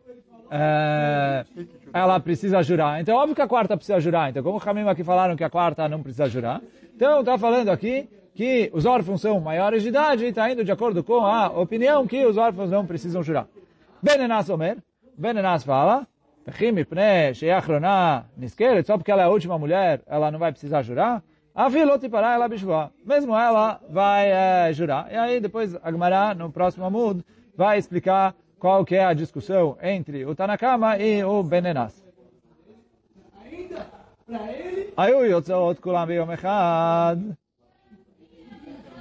é, 0.51 1.45
ela 1.93 2.19
precisa 2.19 2.62
jurar. 2.62 2.99
Então, 2.99 3.15
óbvio 3.15 3.34
que 3.34 3.41
a 3.41 3.47
quarta 3.47 3.77
precisa 3.77 4.01
jurar. 4.01 4.29
Então, 4.29 4.43
como 4.43 4.57
o 4.57 4.69
Hamim 4.69 4.86
aqui 4.89 5.01
falaram 5.01 5.38
que 5.38 5.43
a 5.45 5.49
quarta 5.49 5.88
não 5.88 6.03
precisa 6.03 6.27
jurar, 6.27 6.62
então 6.93 7.21
está 7.21 7.38
falando 7.38 7.69
aqui 7.69 8.10
que 8.36 8.69
os 8.73 8.86
órfãos 8.86 9.21
são 9.21 9.39
maiores 9.39 9.84
de 9.84 9.89
idade 9.89 10.25
e 10.25 10.27
está 10.27 10.51
indo 10.51 10.65
de 10.65 10.71
acordo 10.71 11.01
com 11.03 11.25
a 11.25 11.47
opinião 11.47 12.05
que 12.05 12.25
os 12.25 12.36
órfãos 12.36 12.69
não 12.69 12.86
precisam 12.86 13.23
jurar. 13.23 13.47
Benenas 14.03 14.49
Omer, 14.49 14.77
Benenas 15.17 15.63
fala, 15.63 16.05
só 18.86 18.97
porque 18.97 19.12
ela 19.12 19.21
é 19.21 19.25
a 19.25 19.29
última 19.29 19.57
mulher, 19.57 20.01
ela 20.05 20.29
não 20.29 20.39
vai 20.39 20.51
precisar 20.51 20.81
jurar. 20.81 21.23
A 21.53 21.69
filot 21.69 22.07
para 22.09 22.33
ela 22.33 22.47
bishvá. 22.47 22.91
Mesmo 23.05 23.35
ela 23.35 23.81
vai 23.89 24.31
é, 24.31 24.73
jurar. 24.73 25.11
E 25.11 25.15
aí 25.15 25.39
depois 25.39 25.75
a 25.83 25.91
Gemara, 25.91 26.33
no 26.33 26.51
próximo 26.51 26.85
Amud, 26.85 27.23
vai 27.55 27.77
explicar 27.77 28.33
qual 28.57 28.85
que 28.85 28.95
é 28.95 29.03
a 29.03 29.13
discussão 29.13 29.77
entre 29.81 30.25
o 30.25 30.33
Tanakama 30.33 30.97
e 30.97 31.23
o 31.23 31.43
Benenas. 31.43 32.05
Aí 34.95 35.13
o 35.13 35.25
Yotzot 35.25 35.81
Kulam 35.81 36.07
Echad. 36.31 37.37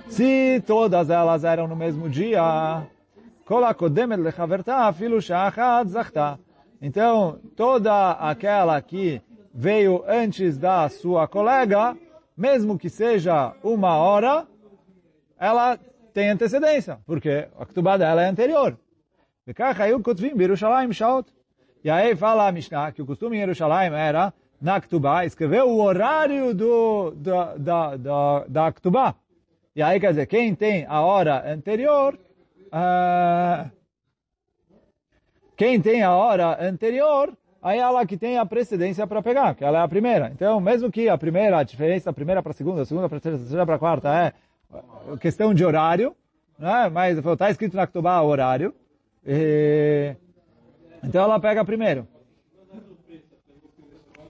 Se 0.08 0.60
todas 0.66 1.08
elas 1.08 1.44
eram 1.44 1.68
no 1.68 1.76
mesmo 1.76 2.08
dia, 2.08 2.84
Kol 3.44 3.64
HaKodemet 3.64 4.20
Lechaverta 4.20 4.88
Afilu 4.88 5.22
Shachad 5.22 5.88
Zachta. 5.88 6.38
Então, 6.82 7.38
toda 7.54 8.12
aquela 8.12 8.80
que 8.82 9.22
veio 9.54 10.02
antes 10.08 10.58
da 10.58 10.88
sua 10.88 11.28
colega, 11.28 11.96
mesmo 12.40 12.78
que 12.78 12.88
seja 12.88 13.54
uma 13.62 13.98
hora, 13.98 14.46
ela 15.38 15.78
tem 16.14 16.30
antecedência, 16.30 16.98
porque 17.04 17.46
a 17.58 17.66
Ketubá 17.66 17.98
dela 17.98 18.22
é 18.22 18.28
anterior. 18.28 18.78
E 21.84 21.90
aí 21.90 22.16
fala 22.16 22.48
a 22.48 22.52
Mishnah 22.52 22.92
que 22.92 23.02
o 23.02 23.06
costume 23.06 23.36
em 23.36 23.40
Yerushalayim 23.40 23.92
era, 23.92 24.32
na 24.58 24.80
Ketubá, 24.80 25.26
escrever 25.26 25.64
o 25.64 25.82
horário 25.82 26.54
do, 26.54 27.10
da, 27.10 27.56
da, 27.56 27.96
da, 27.96 28.44
da 28.48 28.72
Ketubá. 28.72 29.14
E 29.76 29.82
aí 29.82 30.00
quer 30.00 30.10
dizer, 30.10 30.26
quem 30.26 30.54
tem 30.54 30.86
a 30.86 31.02
hora 31.02 31.52
anterior, 31.52 32.18
uh, 32.68 33.70
quem 35.58 35.78
tem 35.78 36.02
a 36.02 36.14
hora 36.14 36.56
anterior, 36.66 37.36
aí 37.62 37.78
é 37.78 37.82
ela 37.82 38.06
que 38.06 38.16
tem 38.16 38.38
a 38.38 38.46
precedência 38.46 39.06
para 39.06 39.22
pegar, 39.22 39.54
que 39.54 39.64
ela 39.64 39.78
é 39.78 39.82
a 39.82 39.88
primeira. 39.88 40.30
Então, 40.34 40.60
mesmo 40.60 40.90
que 40.90 41.08
a 41.08 41.18
primeira, 41.18 41.58
a 41.58 41.62
diferença 41.62 42.06
da 42.06 42.12
primeira 42.12 42.42
para 42.42 42.50
a 42.50 42.54
segunda, 42.54 42.82
a 42.82 42.84
segunda 42.84 43.08
para 43.08 43.18
a 43.18 43.20
terceira, 43.20 43.36
a 43.36 43.40
terceira 43.40 43.66
para 43.66 43.74
a 43.76 43.78
quarta 43.78 44.08
é 44.08 44.32
questão 45.18 45.52
de 45.52 45.64
horário, 45.64 46.14
né? 46.58 46.88
mas 46.88 47.18
está 47.18 47.50
escrito 47.50 47.76
na 47.76 47.86
Ktubá 47.86 48.20
horário, 48.22 48.74
e... 49.26 50.14
então 51.02 51.22
ela 51.22 51.40
pega 51.40 51.64
primeiro. 51.64 52.06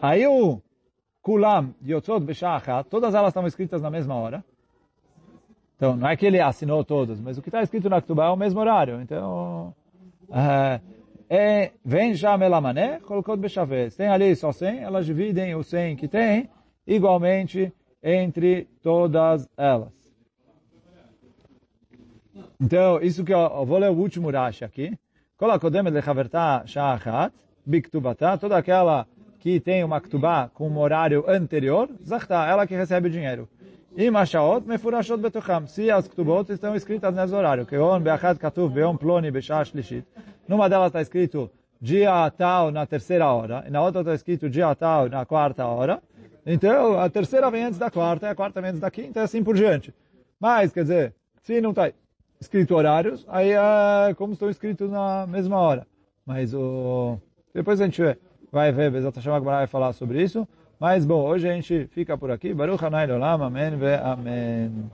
Aí 0.01 0.27
o 0.27 0.61
Kulam 1.23 1.75
Yotzot 1.87 2.21
Beshachat, 2.21 2.88
todas 2.88 3.14
elas 3.14 3.29
estão 3.29 3.47
escritas 3.47 3.83
na 3.83 3.90
mesma 3.90 4.14
hora. 4.14 4.43
Então, 5.77 5.97
não 5.97 6.09
é 6.09 6.16
que 6.16 6.27
ele 6.27 6.40
assinou 6.40 6.85
todas, 6.85 7.21
mas 7.21 7.38
o 7.38 7.43
que 7.43 7.49
está 7.49 7.62
escrito 7.62 7.88
na 7.88 8.01
Ktubá 8.03 8.27
é 8.27 8.31
o 8.31 8.37
mesmo 8.37 8.61
horário. 8.61 9.01
Então, 9.01 9.75
é, 10.31 10.81
vem 11.85 12.14
já 12.14 12.37
Melamané, 12.37 12.99
colocou 13.01 13.37
Bechavez. 13.37 13.95
Tem 13.95 14.09
ali 14.09 14.35
só 14.35 14.51
100, 14.51 14.81
elas 14.81 15.07
dividem 15.07 15.55
o 15.55 15.62
100 15.62 15.97
que 15.97 16.09
tem 16.09 16.49
igualmente 16.87 17.73
entre 18.03 18.69
todas 18.83 19.49
elas. 19.57 19.93
Então, 22.61 23.01
isso 23.01 23.25
que 23.25 23.33
eu, 23.33 23.38
eu 23.38 23.64
vou 23.64 23.79
ler 23.79 23.90
o 23.90 23.95
último 23.95 24.31
Rashi 24.31 24.64
aqui. 24.64 24.99
Kol 25.37 25.51
HaKodemet 25.51 25.95
Lechaverta 25.95 26.62
Sha'achat, 26.66 27.33
Biktubata, 27.64 28.37
toda 28.37 28.57
aquela 28.59 29.07
que 29.38 29.59
tem 29.59 29.83
uma 29.83 30.01
ktubá 30.01 30.51
com 30.53 30.69
um 30.69 30.79
horário 30.79 31.25
anterior, 31.27 31.88
Zachta, 32.05 32.47
ela 32.47 32.66
que 32.66 32.75
recebe 32.75 33.09
o 33.09 33.11
dinheiro. 33.11 33.49
E 33.97 34.11
Mashaot 34.11 34.66
Mefurashot 34.69 35.19
Betocham, 35.19 35.66
se 35.66 35.90
as 35.90 36.07
ktubot 36.07 36.53
estão 36.53 36.75
escritas 36.75 37.14
nesse 37.14 37.35
horário, 37.35 37.64
que 37.64 37.77
on 37.79 38.01
beachad 38.01 38.38
katuv 38.38 38.75
beon 38.75 38.97
ploni 38.97 39.31
beshah 39.31 39.64
shlishit, 39.64 40.05
numa 40.50 40.68
delas 40.68 40.88
está 40.88 41.00
escrito 41.00 41.48
dia 41.80 42.28
tal 42.36 42.72
na 42.72 42.84
terceira 42.84 43.30
hora, 43.30 43.62
e 43.68 43.70
na 43.70 43.80
outra 43.80 44.00
está 44.00 44.14
escrito 44.14 44.50
dia 44.50 44.74
tal 44.74 45.08
na 45.08 45.24
quarta 45.24 45.64
hora, 45.64 46.02
então 46.44 46.98
a 46.98 47.08
terceira 47.08 47.48
vem 47.52 47.62
antes 47.62 47.78
da 47.78 47.88
quarta, 47.88 48.26
e 48.26 48.30
a 48.30 48.34
quarta 48.34 48.60
vem 48.60 48.70
antes 48.70 48.80
da 48.80 48.90
quinta, 48.90 49.20
e 49.20 49.22
assim 49.22 49.44
por 49.44 49.54
diante. 49.54 49.94
Mas, 50.40 50.72
quer 50.72 50.82
dizer, 50.82 51.14
se 51.40 51.60
não 51.60 51.70
está 51.70 51.92
escrito 52.40 52.74
horários, 52.74 53.24
aí 53.28 53.52
é 53.52 54.12
como 54.14 54.32
estão 54.32 54.50
escritos 54.50 54.90
na 54.90 55.24
mesma 55.28 55.56
hora. 55.56 55.86
Mas 56.26 56.52
o... 56.52 57.16
depois 57.54 57.80
a 57.80 57.84
gente 57.84 58.02
vai 58.50 58.72
ver, 58.72 58.90
Bezat 58.90 59.14
Hashem 59.14 59.40
vai 59.44 59.68
falar 59.68 59.92
sobre 59.92 60.20
isso. 60.20 60.48
Mas 60.80 61.04
bom, 61.04 61.22
hoje 61.26 61.48
a 61.48 61.52
gente 61.52 61.86
fica 61.92 62.18
por 62.18 62.30
aqui. 62.30 62.52
Baruch 62.52 62.84
Hanai 62.84 63.08
Olam, 63.08 63.44
Amém 63.44 63.70
Amém. 64.02 64.90